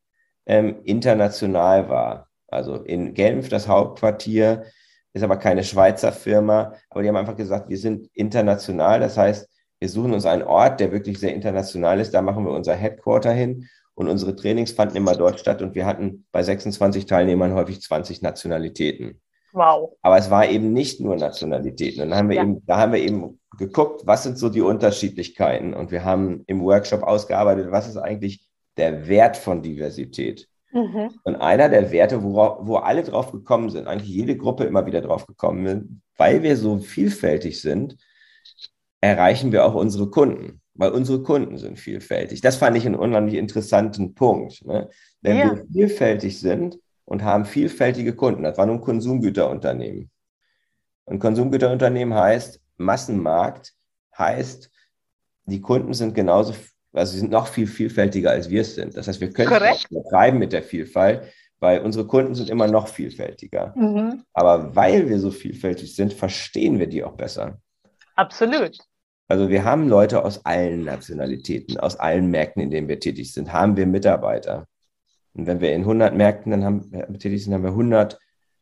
[0.47, 2.29] ähm, international war.
[2.49, 4.65] Also in Genf, das Hauptquartier,
[5.13, 9.01] ist aber keine Schweizer Firma, aber die haben einfach gesagt, wir sind international.
[9.01, 12.13] Das heißt, wir suchen uns einen Ort, der wirklich sehr international ist.
[12.13, 15.87] Da machen wir unser Headquarter hin und unsere Trainings fanden immer dort statt und wir
[15.87, 19.21] hatten bei 26 Teilnehmern häufig 20 Nationalitäten.
[19.53, 19.97] Wow.
[20.03, 22.03] Aber es war eben nicht nur Nationalitäten.
[22.03, 22.43] Und dann haben wir ja.
[22.43, 26.63] eben, da haben wir eben geguckt, was sind so die Unterschiedlichkeiten und wir haben im
[26.63, 30.49] Workshop ausgearbeitet, was ist eigentlich der Wert von Diversität.
[30.73, 31.11] Mhm.
[31.25, 35.01] Und einer der Werte, wo, wo alle drauf gekommen sind, eigentlich jede Gruppe immer wieder
[35.01, 37.97] drauf gekommen sind, weil wir so vielfältig sind,
[39.01, 42.41] erreichen wir auch unsere Kunden, weil unsere Kunden sind vielfältig.
[42.41, 44.65] Das fand ich einen unheimlich interessanten Punkt.
[44.65, 44.89] Ne?
[45.23, 45.51] Wenn ja.
[45.51, 46.79] wir vielfältig sind
[47.11, 50.11] und haben vielfältige Kunden, das war nun Konsumgüterunternehmen.
[51.05, 53.75] Und Konsumgüterunternehmen heißt, Massenmarkt
[54.17, 54.71] heißt,
[55.45, 56.55] die Kunden sind genauso
[56.93, 58.97] also sie sind noch viel vielfältiger, als wir es sind.
[58.97, 63.73] Das heißt, wir können übertreiben mit der Vielfalt, weil unsere Kunden sind immer noch vielfältiger.
[63.77, 64.25] Mhm.
[64.33, 67.59] Aber weil wir so vielfältig sind, verstehen wir die auch besser.
[68.17, 68.77] Absolut.
[69.29, 73.53] Also wir haben Leute aus allen Nationalitäten, aus allen Märkten, in denen wir tätig sind,
[73.53, 74.67] haben wir Mitarbeiter.
[75.35, 78.19] Und wenn wir in 100 Märkten dann haben, äh, tätig sind, haben wir 100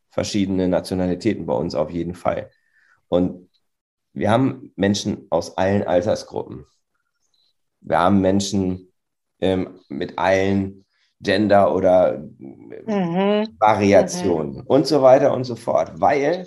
[0.09, 2.49] verschiedene Nationalitäten bei uns auf jeden Fall.
[3.07, 3.49] Und
[4.13, 6.65] wir haben Menschen aus allen Altersgruppen.
[7.81, 8.91] Wir haben Menschen
[9.39, 10.85] ähm, mit allen
[11.21, 13.55] Gender- oder mhm.
[13.59, 14.63] Variationen mhm.
[14.67, 16.45] und so weiter und so fort, weil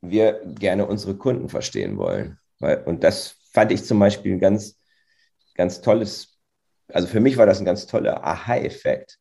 [0.00, 2.38] wir gerne unsere Kunden verstehen wollen.
[2.60, 4.78] Weil, und das fand ich zum Beispiel ein ganz,
[5.54, 6.33] ganz tolles,
[6.92, 9.18] also für mich war das ein ganz toller Aha-Effekt.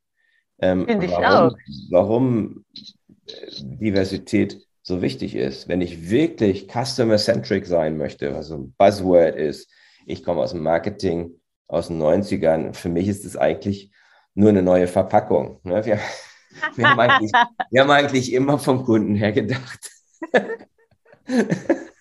[0.60, 1.56] Ähm, Finde ich warum, auch.
[1.90, 5.68] Warum äh, Diversität so wichtig ist.
[5.68, 9.72] Wenn ich wirklich customer-centric sein möchte, was so ein Buzzword ist,
[10.06, 12.74] ich komme aus dem Marketing aus den 90ern.
[12.74, 13.92] Für mich ist es eigentlich
[14.36, 15.60] nur eine neue Verpackung.
[15.64, 15.86] Ne?
[15.86, 16.00] Wir,
[16.76, 17.32] wir, haben eigentlich,
[17.72, 19.90] wir haben eigentlich immer vom Kunden her gedacht.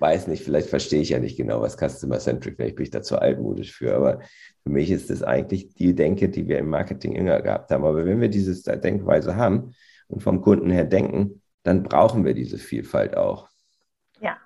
[0.00, 3.18] weiß nicht, vielleicht verstehe ich ja nicht genau, was Customer-Centric, vielleicht bin ich da zu
[3.18, 4.20] altmodisch für, aber
[4.62, 7.84] für mich ist das eigentlich die Denke, die wir im Marketing immer gehabt haben.
[7.84, 9.74] Aber wenn wir diese Denkweise haben
[10.08, 13.48] und vom Kunden her denken, dann brauchen wir diese Vielfalt auch.
[14.20, 14.38] Ja,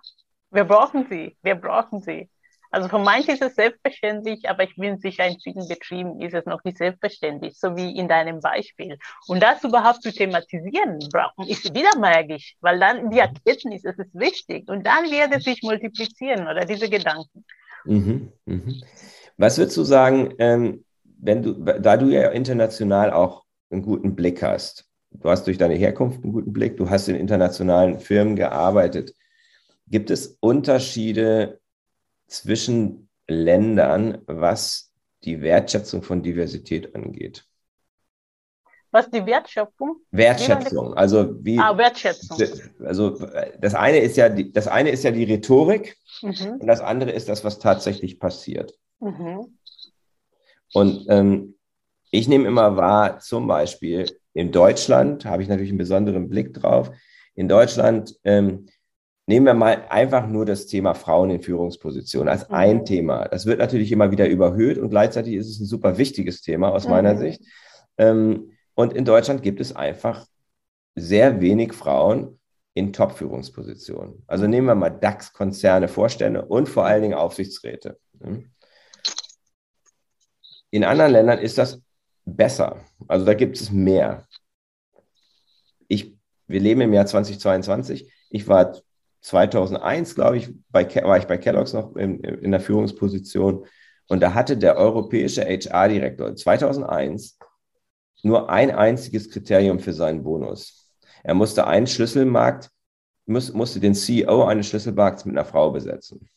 [0.50, 1.36] wir brauchen sie.
[1.42, 2.28] Wir brauchen sie.
[2.74, 6.44] Also für manche ist es selbstverständlich, aber ich bin sicher, in vielen Betrieben ist es
[6.44, 8.98] noch nicht selbstverständlich, so wie in deinem Beispiel.
[9.28, 14.12] Und das überhaupt zu thematisieren, brauchen, ist wieder magisch, weil dann die Erkenntnis, es ist
[14.14, 17.44] wichtig und dann wird es sich multiplizieren oder diese Gedanken.
[17.84, 18.82] Mhm, mhm.
[19.36, 20.84] Was würdest du sagen, ähm,
[21.20, 25.74] wenn du, da du ja international auch einen guten Blick hast, du hast durch deine
[25.74, 29.14] Herkunft einen guten Blick, du hast in internationalen Firmen gearbeitet,
[29.86, 31.60] Gibt es Unterschiede
[32.26, 34.92] zwischen Ländern, was
[35.24, 37.46] die Wertschätzung von Diversität angeht?
[38.90, 39.96] Was die Wertschöpfung?
[40.12, 41.58] Wertschätzung, also wie.
[41.58, 42.38] Ah, Wertschätzung.
[42.84, 43.18] Also
[43.58, 46.58] das eine ist ja die, das eine ist ja die Rhetorik mhm.
[46.60, 48.78] und das andere ist das, was tatsächlich passiert.
[49.00, 49.58] Mhm.
[50.74, 51.56] Und ähm,
[52.12, 56.92] ich nehme immer wahr, zum Beispiel in Deutschland habe ich natürlich einen besonderen Blick drauf.
[57.34, 58.66] In Deutschland ähm,
[59.26, 62.54] Nehmen wir mal einfach nur das Thema Frauen in Führungspositionen als mhm.
[62.54, 63.26] ein Thema.
[63.28, 66.84] Das wird natürlich immer wieder überhöht und gleichzeitig ist es ein super wichtiges Thema aus
[66.84, 66.90] mhm.
[66.90, 67.42] meiner Sicht.
[67.96, 70.26] Ähm, und in Deutschland gibt es einfach
[70.94, 72.38] sehr wenig Frauen
[72.74, 74.24] in Top-Führungspositionen.
[74.26, 77.98] Also nehmen wir mal DAX-Konzerne, Vorstände und vor allen Dingen Aufsichtsräte.
[80.70, 81.80] In anderen Ländern ist das
[82.24, 82.84] besser.
[83.06, 84.26] Also da gibt es mehr.
[85.86, 86.16] Ich,
[86.48, 88.10] wir leben im Jahr 2022.
[88.30, 88.76] Ich war
[89.24, 93.66] 2001, glaube ich, bei, war ich bei Kellogg's noch in, in der Führungsposition.
[94.06, 97.38] Und da hatte der europäische HR-Direktor 2001
[98.22, 100.90] nur ein einziges Kriterium für seinen Bonus.
[101.22, 102.70] Er musste einen Schlüsselmarkt,
[103.24, 106.28] muss, musste den CEO eines Schlüsselmarkts mit einer Frau besetzen.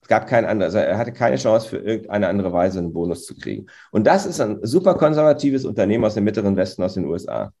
[0.00, 3.26] Es gab keinen anderen, also er hatte keine Chance für irgendeine andere Weise einen Bonus
[3.26, 3.66] zu kriegen.
[3.90, 7.52] Und das ist ein super konservatives Unternehmen aus dem mittleren Westen, aus den USA.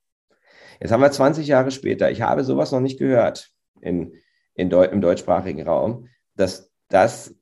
[0.80, 2.10] Jetzt haben wir 20 Jahre später.
[2.10, 4.14] Ich habe sowas noch nicht gehört in,
[4.54, 7.34] in Deu im deutschsprachigen Raum, dass das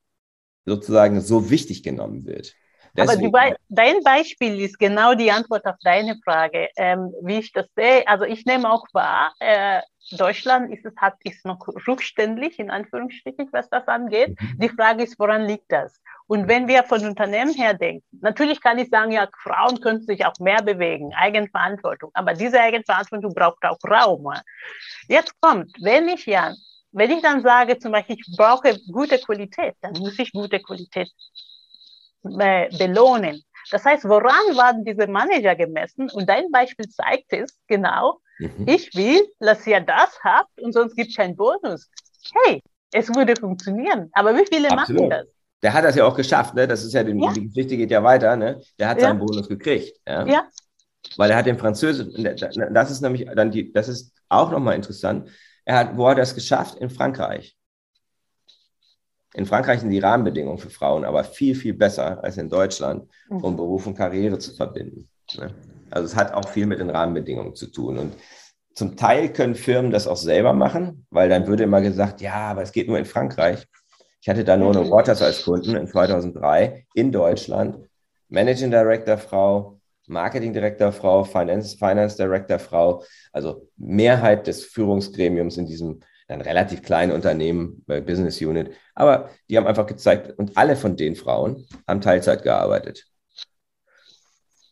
[0.65, 2.55] sozusagen so wichtig genommen wird.
[2.97, 3.35] Deswegen.
[3.35, 7.67] Aber Be dein Beispiel ist genau die Antwort auf deine Frage, ähm, wie ich das
[7.75, 8.07] sehe.
[8.07, 9.81] Also ich nehme auch wahr, äh,
[10.13, 14.41] Deutschland ist es hat ist noch rückständig in Anführungsstrichen, was das angeht.
[14.41, 14.59] Mhm.
[14.61, 16.01] Die Frage ist, woran liegt das?
[16.29, 20.25] Und wenn wir von Unternehmen her denken, natürlich kann ich sagen, ja, Frauen können sich
[20.25, 22.11] auch mehr bewegen, Eigenverantwortung.
[22.15, 24.33] Aber diese Eigenverantwortung braucht auch Raum.
[25.09, 26.53] Jetzt kommt, wenn ich ja
[26.93, 31.11] wenn ich dann sage, zum Beispiel, ich brauche gute Qualität, dann muss ich gute Qualität
[32.79, 33.43] belohnen.
[33.71, 36.09] Das heißt, woran waren diese Manager gemessen?
[36.11, 38.21] Und dein Beispiel zeigt es genau.
[38.39, 38.67] Mhm.
[38.67, 41.91] Ich will, dass ihr das habt und sonst gibt es keinen Bonus.
[42.45, 42.63] Hey,
[42.93, 44.11] es würde funktionieren.
[44.13, 45.03] Aber wie viele Absolut.
[45.03, 45.27] machen das?
[45.63, 46.69] Der hat das ja auch geschafft, ne?
[46.69, 47.33] Das ist ja, die, ja.
[47.33, 48.61] die Geschichte geht ja weiter, ne?
[48.79, 49.09] Der hat ja.
[49.09, 49.99] seinen Bonus gekriegt.
[50.07, 50.27] Ja.
[50.27, 50.49] ja.
[51.17, 52.25] Weil er hat den Französischen,
[52.73, 55.31] das ist nämlich dann die, das ist auch nochmal interessant.
[55.65, 56.77] Er hat, wo hat er es geschafft?
[56.77, 57.56] In Frankreich.
[59.37, 63.53] In Frankreich sind die Rahmenbedingungen für Frauen aber viel, viel besser als in Deutschland, um
[63.53, 63.57] mhm.
[63.57, 65.11] Beruf und Karriere zu verbinden.
[65.37, 65.55] Ne?
[65.91, 67.99] Also es hat auch viel mit den Rahmenbedingungen zu tun.
[67.99, 68.15] Und
[68.73, 72.63] zum Teil können Firmen das auch selber machen, weil dann würde immer gesagt, ja, aber
[72.63, 73.67] es geht nur in Frankreich.
[74.23, 74.91] Ich hatte da nur eine mhm.
[74.91, 77.77] Waters als Kunden in 2003 in Deutschland.
[78.31, 83.05] Managing Director Frau, Marketing Director Frau, Finance, Finance Director Frau.
[83.33, 88.73] Also Mehrheit des Führungsgremiums in diesem ein relativ kleines Unternehmen, bei Business Unit.
[88.95, 93.07] Aber die haben einfach gezeigt, und alle von den Frauen haben Teilzeit gearbeitet.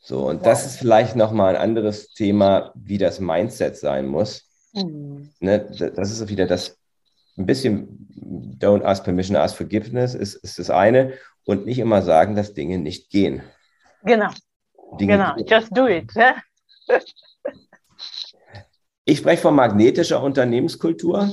[0.03, 0.45] So, und wow.
[0.45, 4.51] das ist vielleicht nochmal ein anderes Thema, wie das Mindset sein muss.
[4.75, 5.31] Mhm.
[5.41, 6.77] Ne, das ist wieder das,
[7.37, 11.15] ein bisschen don't ask permission, ask forgiveness ist, ist das eine
[11.45, 13.43] und nicht immer sagen, dass Dinge nicht gehen.
[14.05, 14.31] Genau.
[15.01, 15.47] Dinge genau, gehen.
[15.47, 16.13] just do it.
[19.07, 21.31] Ich spreche von magnetischer Unternehmenskultur.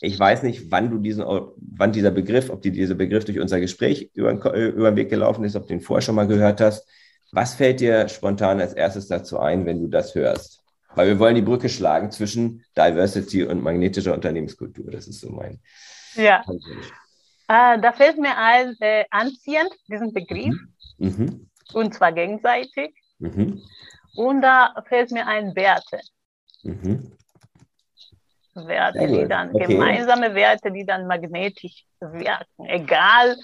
[0.00, 3.60] Ich weiß nicht, wann du diesen, wann dieser Begriff, ob dir dieser Begriff durch unser
[3.60, 6.86] Gespräch über, über den Weg gelaufen ist, ob du den vorher schon mal gehört hast.
[7.32, 10.62] Was fällt dir spontan als erstes dazu ein, wenn du das hörst?
[10.94, 14.90] Weil wir wollen die Brücke schlagen zwischen Diversity und magnetischer Unternehmenskultur.
[14.90, 15.60] Das ist so mein.
[16.14, 16.44] Ja.
[17.48, 20.54] Äh, da fällt mir ein, äh, anziehend, diesen Begriff.
[20.98, 21.08] Mhm.
[21.08, 21.50] Mhm.
[21.72, 22.94] Und zwar gegenseitig.
[23.18, 23.62] Mhm.
[24.14, 26.00] Und da fällt mir ein Werte.
[26.62, 27.12] Mhm.
[28.54, 29.66] Werte, die dann okay.
[29.66, 33.36] gemeinsame Werte, die dann magnetisch wirken, egal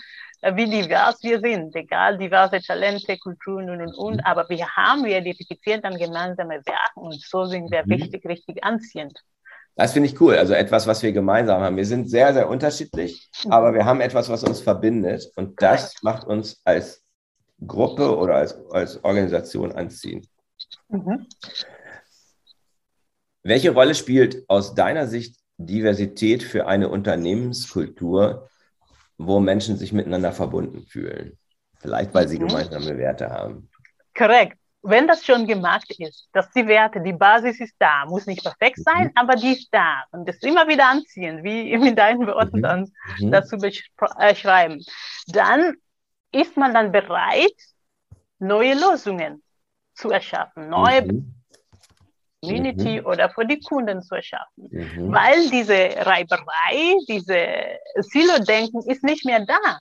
[0.42, 4.24] äh, wie divers wir sind, egal diverse Talente, Kulturen und und und, mhm.
[4.24, 7.92] aber wir haben, wir identifizieren dann gemeinsame Werte und so sind wir mhm.
[7.92, 9.18] richtig, richtig anziehend.
[9.76, 10.35] Das finde ich cool.
[10.35, 11.76] Also etwas, was wir gemeinsam haben.
[11.76, 13.52] Wir sind sehr, sehr unterschiedlich, mhm.
[13.52, 17.02] aber wir haben etwas, was uns verbindet und das macht uns als
[17.66, 20.26] Gruppe oder als, als Organisation anziehen.
[20.88, 21.26] Mhm.
[23.48, 28.50] Welche Rolle spielt aus deiner Sicht Diversität für eine Unternehmenskultur,
[29.16, 31.38] wo Menschen sich miteinander verbunden fühlen?
[31.78, 32.48] Vielleicht, weil sie mhm.
[32.48, 33.70] gemeinsame Werte haben.
[34.14, 34.58] Korrekt.
[34.82, 38.80] Wenn das schon gemacht ist, dass die Werte, die Basis ist da, muss nicht perfekt
[38.84, 39.12] sein, mhm.
[39.14, 40.04] aber die ist da.
[40.11, 42.62] Und das immer wieder anziehen, wie in deinen Worten mhm.
[42.62, 43.30] dann mhm.
[43.30, 44.78] dazu beschreiben.
[44.78, 44.84] Äh,
[45.32, 45.74] dann
[46.32, 47.56] ist man dann bereit,
[48.40, 49.42] neue Lösungen
[49.94, 51.38] zu erschaffen, neue mhm.
[52.42, 53.07] Community mhm.
[53.07, 54.68] oder für die Kunden zu erschaffen.
[54.70, 55.12] Mhm.
[55.12, 57.46] Weil diese Reiberei, diese
[57.96, 59.79] Silo-Denken ist nicht mehr da.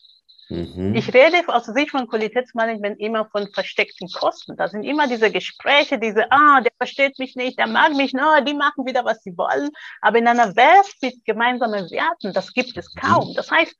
[0.49, 0.95] Mhm.
[0.95, 4.55] Ich rede aus Sicht von Qualitätsmanagement immer von versteckten Kosten.
[4.55, 8.23] Da sind immer diese Gespräche, diese, ah, der versteht mich nicht, der mag mich, no,
[8.45, 9.69] die machen wieder, was sie wollen.
[10.01, 13.33] Aber in einer Welt mit gemeinsamen Werten, das gibt es kaum.
[13.35, 13.75] Das heißt,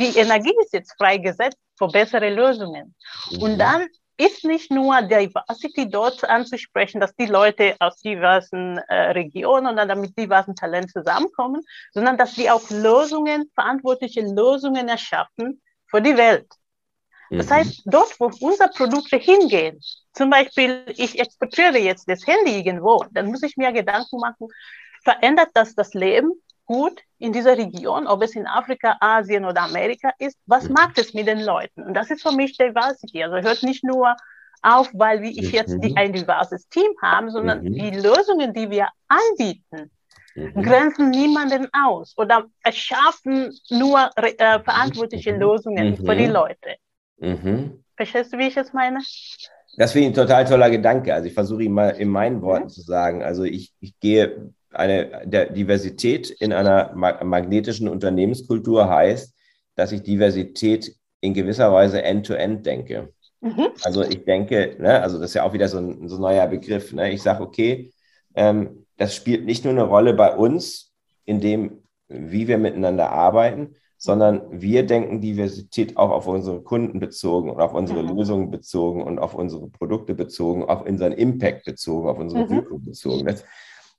[0.00, 2.94] die Energie ist jetzt freigesetzt für bessere Lösungen.
[3.38, 3.58] Und mhm.
[3.58, 3.86] dann
[4.20, 10.16] ist nicht nur Diversity dort anzusprechen, dass die Leute aus diversen äh, Regionen oder damit
[10.18, 16.46] diversen Talenten zusammenkommen, sondern dass sie auch Lösungen, verantwortliche Lösungen erschaffen für die Welt.
[17.30, 17.50] Das mhm.
[17.50, 19.80] heißt, dort, wo unsere Produkte hingehen,
[20.12, 24.48] zum Beispiel, ich exportiere jetzt das Handy irgendwo, dann muss ich mir Gedanken machen,
[25.02, 26.32] verändert das das Leben
[26.70, 30.74] gut in dieser Region, ob es in Afrika, Asien oder Amerika ist, was mhm.
[30.74, 31.82] macht es mit den Leuten?
[31.82, 33.24] Und das ist für mich Diversity.
[33.24, 34.14] Also hört nicht nur
[34.62, 35.96] auf, weil wir ich jetzt die, mhm.
[35.96, 37.72] ein diverses Team haben, sondern mhm.
[37.72, 39.90] die Lösungen, die wir anbieten,
[40.36, 40.62] mhm.
[40.62, 45.40] grenzen niemanden aus oder erschaffen nur äh, verantwortliche mhm.
[45.40, 46.76] Lösungen für die Leute.
[47.96, 49.00] Verstehst du, wie ich es meine?
[49.76, 51.12] Das finde ich ein total toller Gedanke.
[51.12, 53.24] Also ich versuche ihn mal in meinen Worten zu sagen.
[53.24, 59.34] Also ich, ich gehe eine der Diversität in einer magnetischen Unternehmenskultur heißt,
[59.74, 63.12] dass ich Diversität in gewisser Weise end-to-end -end denke.
[63.40, 63.68] Mhm.
[63.82, 66.46] Also ich denke, ne, also das ist ja auch wieder so ein, so ein neuer
[66.46, 66.92] Begriff.
[66.92, 67.12] Ne?
[67.12, 67.92] Ich sage, okay,
[68.34, 70.92] ähm, das spielt nicht nur eine Rolle bei uns,
[71.24, 77.50] in dem, wie wir miteinander arbeiten, sondern wir denken Diversität auch auf unsere Kunden bezogen
[77.50, 78.16] und auf unsere mhm.
[78.16, 82.50] Lösungen bezogen und auf unsere Produkte bezogen, auf unseren Impact bezogen, auf unsere mhm.
[82.50, 83.26] Wirkung bezogen.
[83.26, 83.44] Das,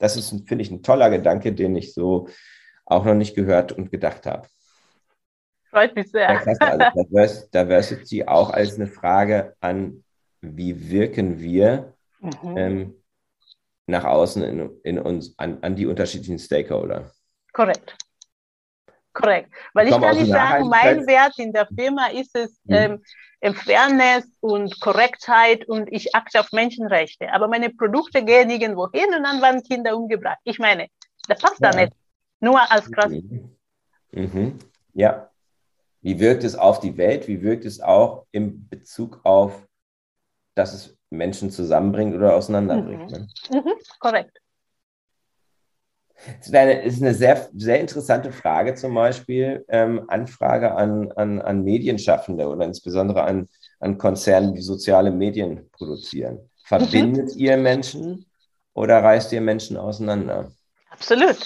[0.02, 2.28] das ist, finde ich, ein toller Gedanke, den ich so
[2.86, 4.48] auch noch nicht gehört und gedacht habe.
[5.70, 6.28] Freut mich sehr.
[6.28, 10.04] Also Diversity auch als eine Frage an,
[10.42, 12.58] wie wirken wir mhm.
[12.58, 12.96] ähm,
[13.86, 17.12] nach außen in, in uns, an, an die unterschiedlichen Stakeholder.
[17.54, 17.96] Korrekt.
[19.14, 19.52] Korrekt.
[19.74, 23.02] Weil ich, ich kann nicht sagen, mein Wert in der Firma ist es mhm.
[23.42, 27.32] ähm, Fairness und Korrektheit und ich achte auf Menschenrechte.
[27.34, 30.40] Aber meine Produkte gehen irgendwo hin und dann werden Kinder umgebracht.
[30.44, 30.88] Ich meine,
[31.28, 31.72] das passt ja.
[31.72, 31.94] da nicht.
[32.40, 33.12] Nur als krass.
[33.12, 33.58] Mhm.
[34.12, 34.60] Mhm.
[34.94, 35.30] Ja.
[36.02, 37.28] Wie wirkt es auf die Welt?
[37.28, 39.68] Wie wirkt es auch in Bezug auf,
[40.56, 43.12] dass es Menschen zusammenbringt oder auseinanderbringt?
[43.12, 43.28] Mhm.
[43.52, 43.62] Ne?
[43.62, 43.74] Mhm.
[44.00, 44.40] Korrekt.
[46.26, 52.48] Das ist eine, sehr, sehr interessante Frage zum Beispiel, ähm, Anfrage an, an, an Medienschaffende
[52.48, 53.50] oder insbesondere an,
[53.80, 56.50] an Konzernen, die soziale Medien produzieren.
[56.66, 57.42] Verbindet mhm.
[57.42, 58.26] ihr Menschen
[58.74, 60.52] oder reißt ihr Menschen auseinander?
[60.92, 61.38] Absolut.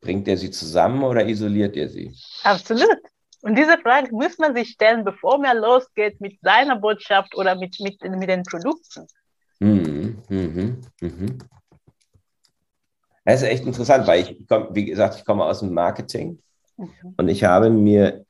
[0.00, 2.14] Bringt ihr sie zusammen oder isoliert ihr sie?
[2.44, 2.98] Absolut.
[3.42, 7.78] Und diese Frage muss man sich stellen, bevor man losgeht mit seiner Botschaft oder mit,
[7.80, 9.06] mit, mit den Produkten.
[9.60, 11.38] Mhm, mhm, mhm.
[13.28, 16.38] Das ist echt interessant, weil ich, komm, wie gesagt, ich komme aus dem Marketing
[16.78, 16.88] mhm.
[17.18, 18.24] und ich habe mir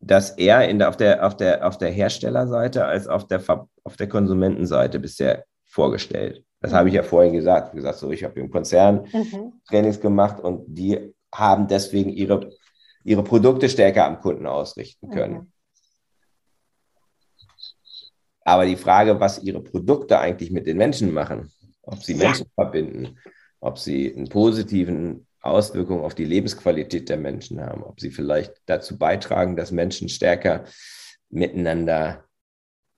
[0.00, 3.40] das eher in der, auf, der, auf, der, auf der Herstellerseite als auf der,
[3.84, 6.42] auf der Konsumentenseite bisher vorgestellt.
[6.60, 6.76] Das mhm.
[6.76, 7.74] habe ich ja vorhin gesagt.
[7.74, 9.52] Wie gesagt, so, ich habe im Konzern mhm.
[9.68, 12.50] Trainings gemacht und die haben deswegen ihre,
[13.04, 15.34] ihre Produkte stärker am Kunden ausrichten können.
[15.34, 15.52] Mhm.
[18.44, 22.64] Aber die Frage, was ihre Produkte eigentlich mit den Menschen machen, ob sie Menschen ja.
[22.64, 23.16] verbinden,
[23.64, 28.98] ob sie einen positiven Auswirkungen auf die Lebensqualität der Menschen haben, ob sie vielleicht dazu
[28.98, 30.64] beitragen, dass Menschen stärker
[31.30, 32.24] miteinander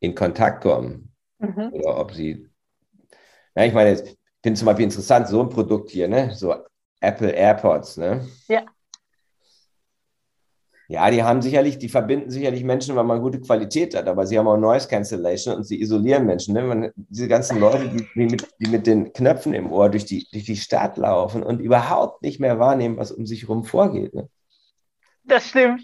[0.00, 1.70] in Kontakt kommen mhm.
[1.72, 2.48] oder ob sie,
[3.54, 6.52] na, ich meine, ich finde zum Beispiel interessant, so ein Produkt hier, ne, so
[7.00, 8.26] Apple AirPods, ne?
[8.48, 8.64] Ja.
[10.88, 14.38] Ja, die haben sicherlich, die verbinden sicherlich Menschen, weil man gute Qualität hat, aber sie
[14.38, 16.54] haben auch Noise Cancellation und sie isolieren Menschen.
[16.54, 16.62] Ne?
[16.62, 20.28] Man, diese ganzen Leute, die, die, mit, die mit den Knöpfen im Ohr durch die,
[20.30, 24.14] durch die Stadt laufen und überhaupt nicht mehr wahrnehmen, was um sich herum vorgeht.
[24.14, 24.28] Ne?
[25.24, 25.82] Das stimmt.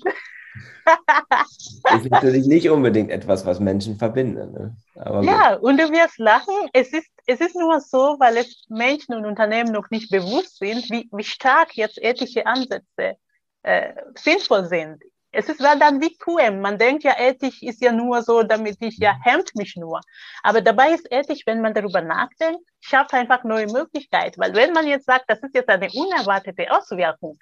[1.96, 4.52] ist natürlich nicht unbedingt etwas, was Menschen verbindet.
[4.52, 4.76] Ne?
[4.94, 6.54] ja, und du wirst lachen.
[6.72, 10.88] Es ist, es ist nur so, weil es Menschen und Unternehmen noch nicht bewusst sind,
[10.90, 13.16] wie, wie stark jetzt ethische Ansätze
[13.62, 15.02] äh, sinnvoll sind.
[15.34, 16.60] Es ist dann wie QM.
[16.60, 20.00] Man denkt ja, Ethik ist ja nur so, damit ich ja hemmt mich nur.
[20.42, 24.38] Aber dabei ist Ethik, wenn man darüber nachdenkt, schafft einfach neue Möglichkeiten.
[24.38, 27.38] Weil wenn man jetzt sagt, das ist jetzt eine unerwartete Auswirkung,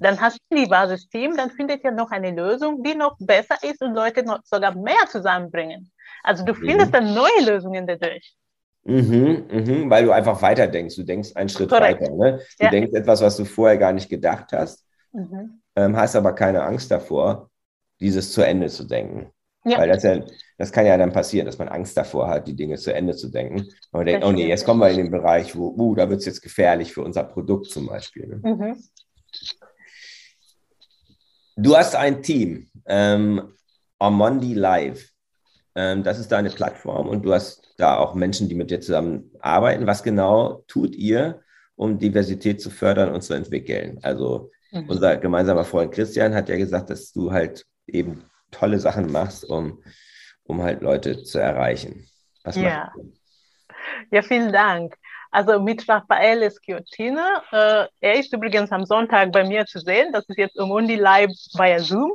[0.00, 3.80] dann hast du die Basisteam, dann findet ihr noch eine Lösung, die noch besser ist
[3.82, 5.90] und Leute noch sogar mehr zusammenbringen.
[6.22, 6.92] Also du findest mhm.
[6.92, 8.34] dann neue Lösungen dadurch.
[8.84, 10.94] Mhm, mhm, weil du einfach weiterdenkst.
[10.94, 12.02] Du denkst einen Schritt Correct.
[12.02, 12.12] weiter.
[12.12, 12.40] Ne?
[12.58, 12.70] Du ja.
[12.70, 15.60] denkst etwas, was du vorher gar nicht gedacht hast mhm.
[15.76, 17.50] ähm, hast aber keine Angst davor,
[18.00, 19.30] dieses zu Ende zu denken.
[19.64, 19.78] Ja.
[19.78, 20.20] Weil das, ja,
[20.56, 23.28] das kann ja dann passieren, dass man Angst davor hat, die Dinge zu Ende zu
[23.28, 23.60] denken.
[23.60, 26.20] Und man denkt, oh nee, jetzt kommen wir in den Bereich, wo, uh, da wird
[26.20, 28.26] es jetzt gefährlich für unser Produkt zum Beispiel.
[28.26, 28.40] Ne?
[28.42, 28.76] Mhm.
[31.56, 33.52] Du hast ein Team, ähm,
[33.98, 35.10] Armondi Live.
[35.74, 39.30] Ähm, das ist deine Plattform und du hast da auch Menschen, die mit dir zusammen
[39.40, 39.86] arbeiten.
[39.86, 41.42] Was genau tut ihr,
[41.76, 43.98] um Diversität zu fördern und zu entwickeln?
[44.02, 44.88] Also Mhm.
[44.88, 49.82] Unser gemeinsamer Freund Christian hat ja gesagt, dass du halt eben tolle Sachen machst, um,
[50.44, 52.06] um halt Leute zu erreichen.
[52.44, 52.92] Was ja.
[54.10, 54.96] ja, vielen Dank.
[55.30, 57.42] Also mit Raphael Schiottina.
[57.52, 60.12] Äh, er ist übrigens am Sonntag bei mir zu sehen.
[60.12, 62.12] Das ist jetzt um Undi Live via Zoom.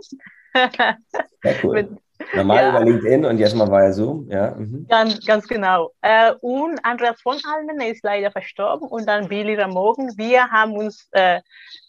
[1.63, 1.73] Cool.
[1.73, 1.89] mit,
[2.34, 2.69] Normal ja.
[2.69, 4.51] über LinkedIn und jetzt mal via Zoom, ja.
[4.51, 4.86] Mhm.
[4.88, 5.91] Ganz, ganz genau.
[6.01, 10.17] Äh, und Andreas von Almen ist leider verstorben und dann Billy Ramogen.
[10.17, 11.41] Wir haben uns, äh,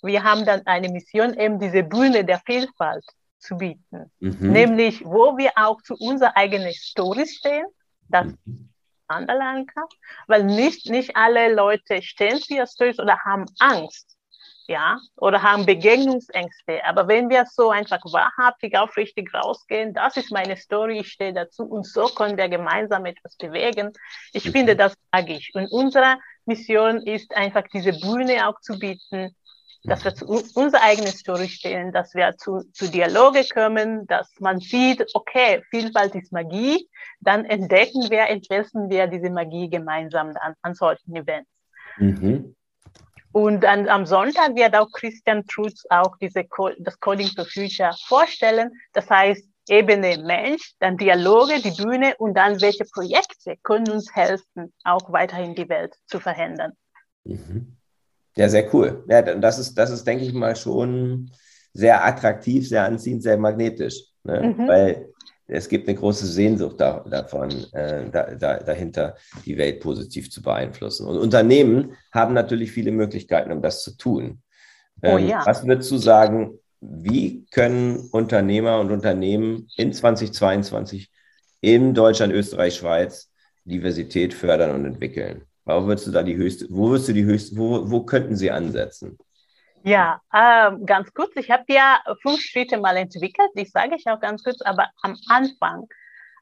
[0.02, 3.04] wir haben dann eine Mission, eben diese Bühne der Vielfalt
[3.38, 4.10] zu bieten.
[4.20, 4.36] Mhm.
[4.40, 7.66] Nämlich, wo wir auch zu unserer eigenen Story stehen,
[8.08, 8.68] das mhm.
[9.08, 9.86] anderlernen kann,
[10.26, 14.15] weil nicht, nicht alle Leute stehen zu ihr Stories oder haben Angst
[14.66, 16.84] ja, oder haben Begegnungsängste.
[16.84, 21.64] Aber wenn wir so einfach wahrhaftig, aufrichtig rausgehen, das ist meine Story, ich stehe dazu
[21.64, 23.92] und so können wir gemeinsam etwas bewegen.
[24.32, 24.52] Ich mhm.
[24.52, 25.50] finde das magisch.
[25.54, 29.34] Und unsere Mission ist einfach diese Bühne auch zu bieten,
[29.84, 34.58] dass wir zu unserer eigenen Story stehen, dass wir zu, zu Dialoge kommen, dass man
[34.58, 36.88] sieht, okay, Vielfalt ist Magie,
[37.20, 41.50] dann entdecken wir, entwickeln wir diese Magie gemeinsam an, an solchen Events.
[41.98, 42.55] Mhm.
[43.36, 46.44] Und dann am Sonntag wird auch Christian Trutz auch diese
[46.78, 48.70] das Coding for Future vorstellen.
[48.94, 54.72] Das heißt, Ebene Mensch, dann Dialoge, die Bühne und dann welche Projekte können uns helfen,
[54.84, 56.72] auch weiterhin die Welt zu verändern.
[57.24, 57.76] Mhm.
[58.38, 59.04] Ja, sehr cool.
[59.06, 61.30] Ja, das ist, das ist, denke ich mal, schon
[61.74, 64.02] sehr attraktiv, sehr anziehend, sehr magnetisch.
[64.24, 64.54] Ne?
[64.56, 64.66] Mhm.
[64.66, 65.08] Weil
[65.48, 70.42] es gibt eine große Sehnsucht da, davon, äh, da, da, dahinter, die Welt positiv zu
[70.42, 71.06] beeinflussen.
[71.06, 74.42] Und Unternehmen haben natürlich viele Möglichkeiten, um das zu tun.
[75.02, 75.42] Oh ähm, oh, ja.
[75.46, 81.10] Was würdest du sagen, wie können Unternehmer und Unternehmen in 2022
[81.60, 83.30] in Deutschland, Österreich, Schweiz
[83.64, 85.42] Diversität fördern und entwickeln?
[85.64, 88.50] Wo würdest du da die höchste, wo würdest du die höchste, wo, wo könnten sie
[88.50, 89.18] ansetzen?
[89.82, 91.32] Ja, äh, ganz kurz.
[91.36, 93.50] Ich habe ja fünf Schritte mal entwickelt.
[93.54, 95.86] Ich sage ich auch ganz kurz, aber am Anfang,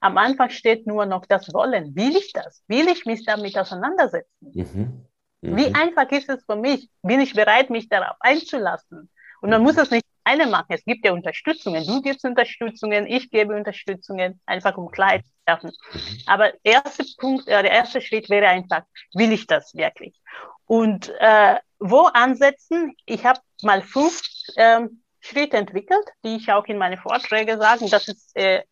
[0.01, 1.95] am Anfang steht nur noch das Wollen.
[1.95, 2.63] Will ich das?
[2.69, 4.29] Will ich mich damit auseinandersetzen?
[4.41, 5.07] Mhm.
[5.43, 5.57] Mhm.
[5.57, 6.89] Wie einfach ist es für mich?
[7.03, 9.11] Bin ich bereit, mich darauf einzulassen?
[9.43, 10.69] Und man muss es nicht eine machen.
[10.71, 11.87] Es gibt ja Unterstützungen.
[11.87, 15.71] Du gibst Unterstützungen, ich gebe Unterstützungen, einfach um Klarheit zu schaffen.
[15.93, 16.19] Mhm.
[16.27, 18.83] Aber erster Punkt, äh, der erste Schritt wäre einfach,
[19.15, 20.19] will ich das wirklich?
[20.65, 22.97] Und äh, wo ansetzen?
[23.05, 24.23] Ich habe mal fünf
[24.57, 27.89] ähm, Schritte entwickelt, die ich auch in meine Vorträge sage.
[27.91, 28.63] Das ist äh,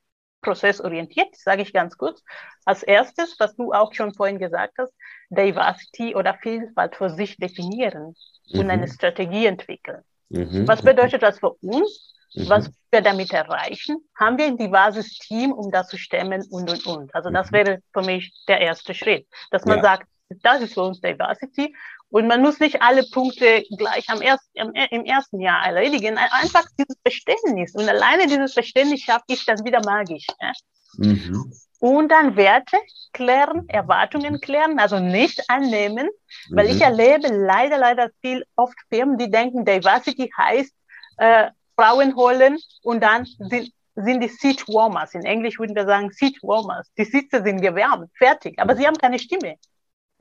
[0.40, 2.22] prozessorientiert, sage ich ganz kurz.
[2.64, 4.94] Als erstes, was du auch schon vorhin gesagt hast,
[5.28, 8.14] Diversity oder Vielfalt für sich definieren
[8.50, 8.60] mhm.
[8.60, 10.02] und eine Strategie entwickeln.
[10.30, 10.66] Mhm.
[10.66, 12.14] Was bedeutet das für uns?
[12.34, 12.48] Mhm.
[12.48, 13.98] Was wir damit erreichen?
[14.18, 17.14] Haben wir ein diverses Team, um das zu stemmen und, und, und.
[17.14, 17.56] Also das mhm.
[17.56, 19.82] wäre für mich der erste Schritt, dass man ja.
[19.82, 20.08] sagt,
[20.42, 21.74] das ist für uns Diversity.
[22.10, 26.18] Und man muss nicht alle Punkte gleich am ersten, im, im ersten Jahr erledigen.
[26.18, 27.74] Einfach dieses Verständnis.
[27.74, 30.26] Und alleine dieses Verständnis schafft ich das wieder magisch.
[30.40, 30.52] Ja?
[30.98, 31.52] Mhm.
[31.80, 32.76] Und dann Werte
[33.12, 36.08] klären, Erwartungen klären, also nicht annehmen,
[36.50, 36.56] mhm.
[36.56, 36.82] weil ich mhm.
[36.82, 40.74] erlebe leider, leider viel oft Firmen, die denken, Diversity heißt
[41.16, 45.14] äh, Frauen holen und dann sind, sind die Seat Warmers.
[45.14, 46.90] In Englisch würden wir sagen Seat Warmers.
[46.98, 49.56] Die Sitze sind gewärmt, fertig, aber sie haben keine Stimme.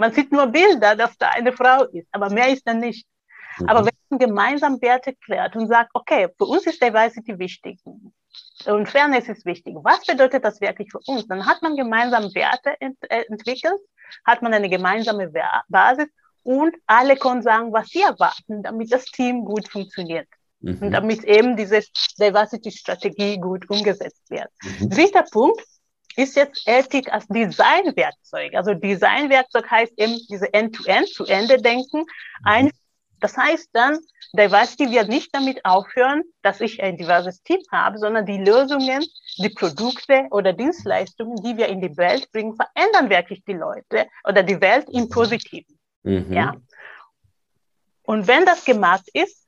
[0.01, 3.05] Man sieht nur Bilder, dass da eine Frau ist, aber mehr ist dann nicht.
[3.59, 3.69] Mhm.
[3.69, 7.79] Aber wenn man gemeinsam Werte klärt und sagt, okay, für uns ist Diversity wichtig,
[8.65, 9.75] und Fairness ist wichtig.
[9.83, 11.27] Was bedeutet das wirklich für uns?
[11.27, 13.79] Dann hat man gemeinsam Werte ent äh, entwickelt,
[14.25, 15.31] hat man eine gemeinsame
[15.67, 16.07] Basis
[16.41, 20.27] und alle können sagen, was sie erwarten, damit das Team gut funktioniert.
[20.61, 20.79] Mhm.
[20.81, 21.81] Und damit eben diese
[22.19, 24.49] Diversity-Strategie gut umgesetzt wird.
[24.63, 24.89] Mhm.
[24.89, 25.61] Dritter Punkt
[26.15, 28.53] ist jetzt Ethik als Designwerkzeug.
[28.55, 32.05] Also Designwerkzeug heißt eben diese End-to-End, zu Ende denken, mhm.
[32.43, 32.71] ein
[33.21, 33.99] das heißt dann,
[34.33, 39.05] Diversity wird nicht damit aufhören, dass ich ein diverses Team habe, sondern die Lösungen,
[39.37, 44.41] die Produkte oder Dienstleistungen, die wir in die Welt bringen, verändern wirklich die Leute oder
[44.41, 45.77] die Welt im Positiven.
[46.03, 46.33] Mhm.
[46.33, 46.55] Ja.
[48.03, 49.40] Und wenn das gemacht ist,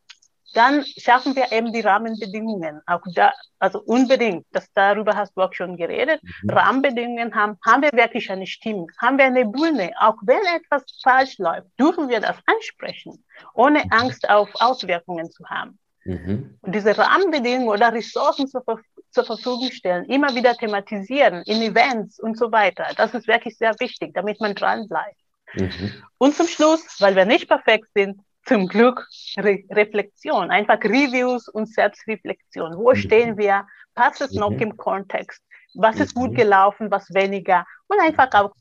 [0.53, 2.81] dann schaffen wir eben die Rahmenbedingungen.
[2.85, 6.21] Auch da, also unbedingt, das, darüber hast du auch schon geredet.
[6.23, 6.49] Mhm.
[6.49, 9.91] Rahmenbedingungen haben, haben wir wirklich eine Stimme, haben wir eine Bühne.
[9.99, 13.23] Auch wenn etwas falsch läuft, dürfen wir das ansprechen,
[13.53, 13.91] ohne mhm.
[13.91, 15.79] Angst auf Auswirkungen zu haben.
[16.05, 16.57] Mhm.
[16.61, 18.63] Und diese Rahmenbedingungen oder Ressourcen zur,
[19.09, 22.87] zur Verfügung stellen, immer wieder thematisieren in Events und so weiter.
[22.97, 25.17] Das ist wirklich sehr wichtig, damit man dran bleibt.
[25.55, 25.93] Mhm.
[26.17, 31.73] Und zum Schluss, weil wir nicht perfekt sind, zum Glück Re Reflexion, einfach Reviews und
[31.73, 32.77] Selbstreflexion.
[32.77, 32.95] Wo mhm.
[32.95, 33.65] stehen wir?
[33.95, 34.39] Passt es mhm.
[34.39, 35.41] noch im Kontext?
[35.75, 36.35] Was ist gut mhm.
[36.35, 37.65] gelaufen, was weniger?
[37.87, 38.53] Und einfach auch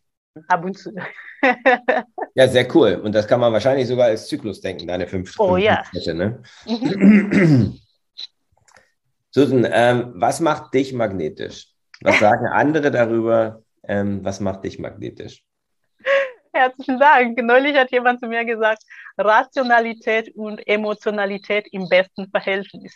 [0.49, 0.93] ab und zu.
[2.35, 3.01] ja, sehr cool.
[3.03, 5.85] Und das kann man wahrscheinlich sogar als Zyklus denken, deine fünf, oh, fünf ja.
[5.85, 6.15] Schritte.
[6.15, 6.43] Ne?
[6.67, 7.79] Mhm.
[9.31, 11.69] Susan, ähm, was macht dich magnetisch?
[12.03, 13.63] Was sagen andere darüber?
[13.85, 15.45] Ähm, was macht dich magnetisch?
[16.53, 17.39] Herzlichen Dank.
[17.43, 18.83] Neulich hat jemand zu mir gesagt,
[19.17, 22.95] Rationalität und Emotionalität im besten Verhältnis.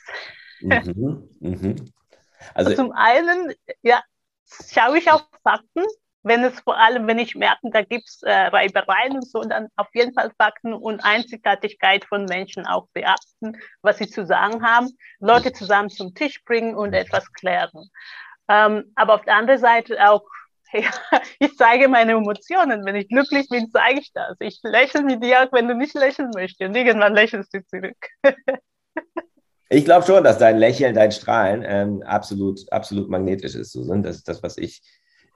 [0.61, 1.93] Mhm, mhm.
[2.55, 3.53] Also, Zum einen,
[3.83, 4.03] ja,
[4.71, 5.85] schaue ich auf Fakten,
[6.23, 9.69] wenn es vor allem, wenn ich merke, da gibt es äh, Reibereien und so, dann
[9.77, 14.91] auf jeden Fall Fakten und Einzigartigkeit von Menschen auch beachten, was sie zu sagen haben,
[15.21, 17.91] Leute zusammen zum Tisch bringen und etwas klären.
[18.49, 20.25] Ähm, aber auf der anderen Seite auch
[20.73, 22.85] ja, ich zeige meine Emotionen.
[22.85, 24.37] Wenn ich glücklich bin, zeige ich das.
[24.41, 26.69] Ich lächle mit dir, auch wenn du nicht lächeln möchtest.
[26.69, 27.97] Und irgendwann lächelst du zurück.
[29.69, 33.73] ich glaube schon, dass dein Lächeln, dein Strahlen ähm, absolut, absolut magnetisch ist.
[33.73, 34.03] Susan.
[34.03, 34.83] Das ist das, was ich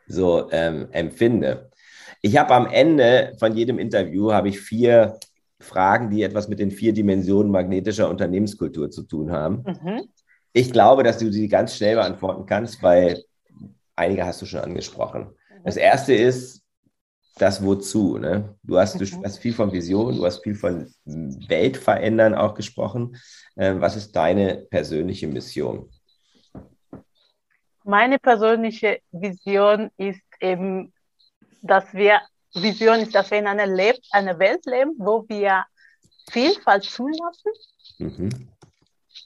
[0.06, 1.70] so ähm, empfinde.
[2.22, 5.18] Ich habe am Ende von jedem Interview habe ich vier
[5.58, 9.64] Fragen, die etwas mit den vier Dimensionen magnetischer Unternehmenskultur zu tun haben.
[9.64, 10.08] Mhm.
[10.52, 13.22] Ich glaube, dass du sie ganz schnell beantworten kannst, weil
[14.00, 15.28] Einige hast du schon angesprochen.
[15.62, 16.62] Das erste ist
[17.36, 18.16] das Wozu.
[18.16, 18.56] Ne?
[18.62, 19.24] Du, hast, du mhm.
[19.24, 23.14] hast viel von Vision, du hast viel von Weltverändern auch gesprochen.
[23.58, 25.90] Ähm, was ist deine persönliche Mission?
[27.84, 30.94] Meine persönliche Vision ist eben,
[31.60, 32.22] dass wir,
[32.54, 35.64] Vision ist, dass wir in einer, lebt, einer Welt leben, wo wir
[36.30, 37.52] Vielfalt zulassen
[37.98, 38.48] mhm.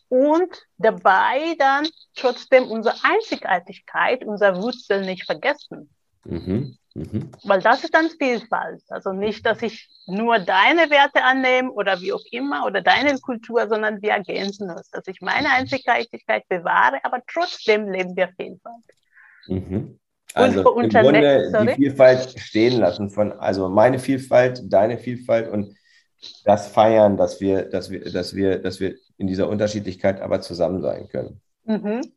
[0.08, 0.48] Und
[0.78, 5.90] dabei dann trotzdem unsere Einzigartigkeit, unsere Wurzeln nicht vergessen.
[6.24, 6.76] Mhm.
[6.94, 7.30] Mhm.
[7.42, 8.82] Weil das ist dann Vielfalt.
[8.88, 13.68] Also nicht, dass ich nur deine Werte annehme oder wie auch immer oder deine Kultur,
[13.68, 14.90] sondern wir ergänzen uns.
[14.90, 18.84] Dass ich meine Einzigartigkeit bewahre, aber trotzdem leben wir Vielfalt.
[19.48, 19.98] Mhm.
[20.34, 21.66] Also im Grunde sorry?
[21.66, 25.76] die Vielfalt stehen lassen von, also meine Vielfalt, deine Vielfalt und
[26.44, 30.82] das feiern, dass wir, dass wir, dass wir, dass wir in dieser Unterschiedlichkeit aber zusammen
[30.82, 31.40] sein können.
[31.64, 32.12] Mhm.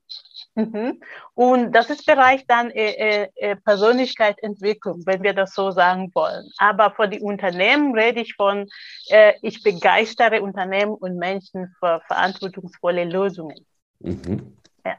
[0.56, 1.02] Mhm.
[1.36, 6.50] Und das ist Bereich dann äh, äh, äh, Persönlichkeitsentwicklung, wenn wir das so sagen wollen.
[6.58, 8.68] Aber für die Unternehmen rede ich von,
[9.10, 13.66] äh, ich begeistere Unternehmen und Menschen für verantwortungsvolle Lösungen.
[14.00, 14.58] Mhm.
[14.84, 14.96] Ja.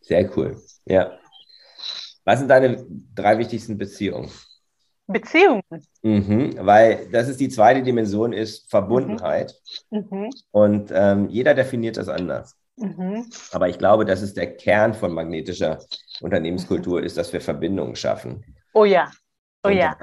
[0.00, 0.60] Sehr cool.
[0.84, 1.18] Ja.
[2.24, 4.30] Was sind deine drei wichtigsten Beziehungen?
[5.06, 5.62] Beziehungen.
[6.02, 9.54] Mhm, weil das ist die zweite Dimension, ist Verbundenheit.
[9.90, 10.06] Mhm.
[10.10, 10.30] mhm.
[10.50, 12.56] Und ähm, jeder definiert das anders.
[12.76, 13.30] Mhm.
[13.52, 15.78] Aber ich glaube, dass es der Kern von magnetischer
[16.20, 18.44] Unternehmenskultur ist, dass wir Verbindungen schaffen.
[18.72, 19.10] Oh ja,
[19.64, 19.96] oh ja.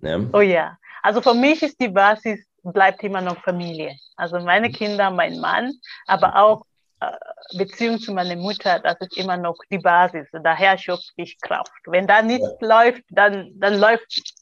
[0.00, 0.28] Ne?
[0.32, 0.76] Oh ja.
[1.02, 3.96] Also für mich ist die Basis, bleibt immer noch Familie.
[4.16, 4.70] Also meine.
[4.70, 5.72] Kinder, mein Mann,
[6.06, 6.64] aber auch
[7.00, 7.10] äh,
[7.56, 10.28] Beziehung zu meiner Mutter, das ist immer noch die Basis.
[10.32, 11.72] Daher schöpfe ich Kraft.
[11.86, 12.68] Wenn da nichts ja.
[12.68, 14.34] läuft, dann, dann läuft.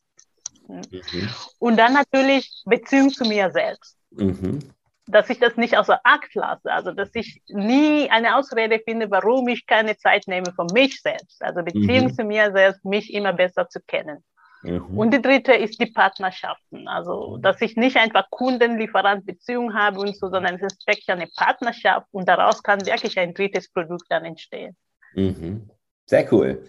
[0.69, 0.83] Mhm.
[1.59, 3.97] Und dann natürlich Beziehung zu mir selbst.
[4.11, 4.61] Mhm
[5.09, 9.49] dass ich das nicht außer Akt lasse, also dass ich nie eine Ausrede finde, warum
[9.49, 12.15] ich keine Zeit nehme für mich selbst, also Beziehung mhm.
[12.15, 14.23] zu mir selbst, mich immer besser zu kennen.
[14.63, 14.99] Mhm.
[14.99, 20.29] Und die dritte ist die Partnerschaften, also dass ich nicht einfach Kunden-Lieferant-Beziehung habe und so,
[20.29, 24.77] sondern es ist wirklich eine Partnerschaft und daraus kann wirklich ein drittes Produkt dann entstehen.
[25.15, 25.71] Mhm.
[26.07, 26.65] Sehr cool.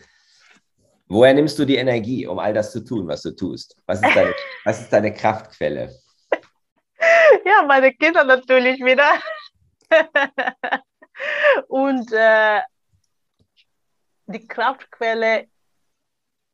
[1.12, 3.76] Woher nimmst du die Energie, um all das zu tun, was du tust?
[3.88, 5.92] Was ist deine, was ist deine Kraftquelle?
[7.46, 9.10] ja, meine Kinder natürlich wieder.
[11.68, 12.62] Und äh,
[14.28, 15.48] die Kraftquelle,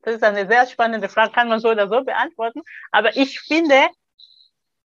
[0.04, 2.62] das ist eine sehr spannende Frage, kann man so oder so beantworten.
[2.92, 3.90] Aber ich finde,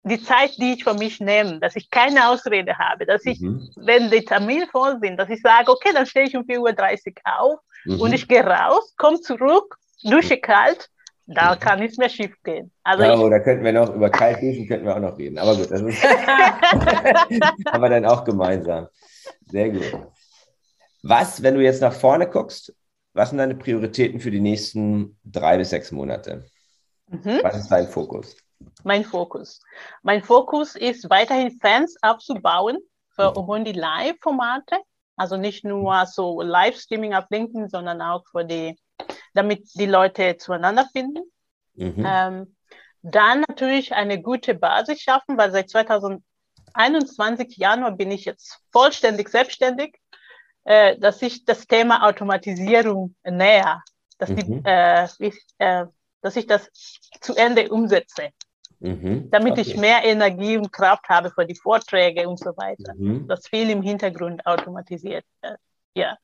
[0.02, 3.68] die Zeit, die ich für mich nehme, dass ich keine Ausrede habe, dass ich, mhm.
[3.76, 7.38] wenn die Termine voll sind, dass ich sage, okay, dann stehe ich um 4.30 Uhr
[7.38, 8.00] auf mhm.
[8.00, 10.90] und ich gehe raus, komme zurück, dusche kalt
[11.28, 12.72] da kann nichts mehr schief gehen.
[12.82, 15.38] Also ja, ich, da könnten wir noch über Kaltduschen könnten wir auch noch reden.
[15.38, 18.88] Aber gut, das ist haben wir dann auch gemeinsam.
[19.46, 20.08] Sehr gut.
[21.02, 22.74] Was, wenn du jetzt nach vorne guckst,
[23.12, 26.46] was sind deine Prioritäten für die nächsten drei bis sechs Monate?
[27.08, 27.40] Mhm.
[27.42, 28.34] Was ist dein Fokus?
[28.84, 29.60] Mein Fokus.
[30.02, 32.78] Mein Fokus ist weiterhin Fans aufzubauen
[33.10, 33.64] für mhm.
[33.64, 34.76] Live-Formate.
[35.18, 38.78] Also nicht nur so Live-Streaming auf LinkedIn, sondern auch für die
[39.34, 41.22] damit die Leute zueinander finden.
[41.74, 42.04] Mhm.
[42.04, 42.56] Ähm,
[43.02, 49.96] dann natürlich eine gute Basis schaffen, weil seit 2021 Januar bin ich jetzt vollständig selbstständig,
[50.64, 53.82] äh, dass ich das Thema Automatisierung näher,
[54.18, 54.36] dass, mhm.
[54.36, 55.86] die, äh, ich, äh,
[56.20, 56.68] dass ich das
[57.20, 58.30] zu Ende umsetze.
[58.80, 59.30] Mhm.
[59.30, 59.62] Damit okay.
[59.62, 62.94] ich mehr Energie und Kraft habe für die Vorträge und so weiter.
[62.96, 63.26] Mhm.
[63.26, 65.24] Das viel im Hintergrund automatisiert.
[65.94, 66.16] Ja.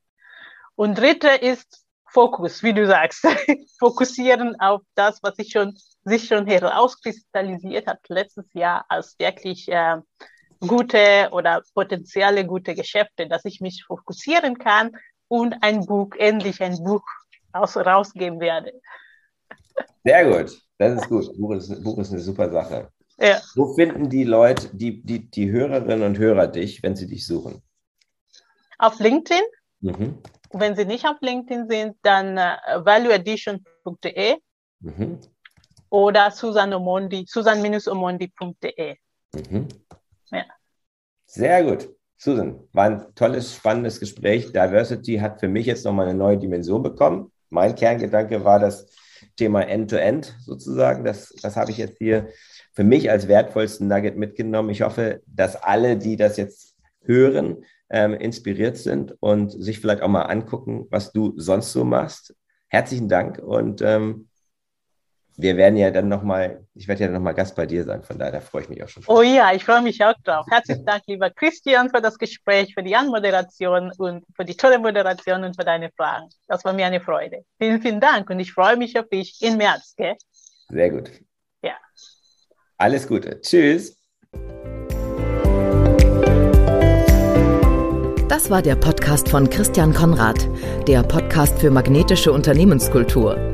[0.77, 3.27] Und dritte ist Fokus, wie du sagst,
[3.79, 9.97] fokussieren auf das, was sich schon, sich schon herauskristallisiert hat letztes Jahr als wirklich äh,
[10.61, 14.93] gute oder potenzielle gute Geschäfte, dass ich mich fokussieren kann
[15.27, 17.03] und ein Buch, endlich ein Buch
[17.55, 18.73] raus, rausgeben werde.
[20.05, 21.39] Sehr gut, das ist gut.
[21.39, 22.91] Buch ist, Buch ist eine super Sache.
[23.19, 23.41] Ja.
[23.55, 27.63] Wo finden die Leute, die, die, die Hörerinnen und Hörer dich, wenn sie dich suchen?
[28.79, 29.43] Auf LinkedIn.
[29.81, 30.19] Mhm
[30.55, 34.37] wenn Sie nicht auf LinkedIn sind, dann äh, valueaddition.de
[34.81, 35.19] mhm.
[35.91, 38.97] oder Susan Omondi, susan-omondi.de.
[39.35, 39.69] Mhm.
[40.31, 40.45] Ja.
[41.27, 41.89] Sehr gut.
[42.17, 44.47] Susan, war ein tolles, spannendes Gespräch.
[44.47, 47.33] Diversity hat für mich jetzt nochmal eine neue Dimension bekommen.
[47.51, 48.87] Mein Kerngedanke war das
[49.37, 51.05] Thema End-to-End -End sozusagen.
[51.05, 52.29] Das, das habe ich jetzt hier
[52.73, 54.71] für mich als wertvollsten Nugget mitgenommen.
[54.71, 60.09] Ich hoffe, dass alle, die das jetzt hören, ähm, inspiriert sind und sich vielleicht auch
[60.09, 62.35] mal angucken, was du sonst so machst.
[62.69, 64.29] Herzlichen Dank und ähm,
[65.37, 68.19] wir werden ja dann nochmal, ich werde ja dann nochmal Gast bei dir sein, von
[68.19, 69.03] daher da freue ich mich auch schon.
[69.07, 70.47] Oh ja, ich freue mich auch drauf.
[70.49, 75.43] Herzlichen Dank, lieber Christian, für das Gespräch, für die Anmoderation und für die tolle Moderation
[75.45, 76.29] und für deine Fragen.
[76.47, 77.45] Das war mir eine Freude.
[77.59, 79.95] Vielen, vielen Dank und ich freue mich auf dich im März.
[79.97, 80.15] Gell?
[80.69, 81.11] Sehr gut.
[81.63, 81.75] Ja.
[82.79, 83.41] Alles Gute.
[83.41, 83.97] Tschüss.
[88.29, 90.49] Das war der Podcast von Christian Konrad,
[90.89, 93.54] der Podcast für magnetische Unternehmenskultur.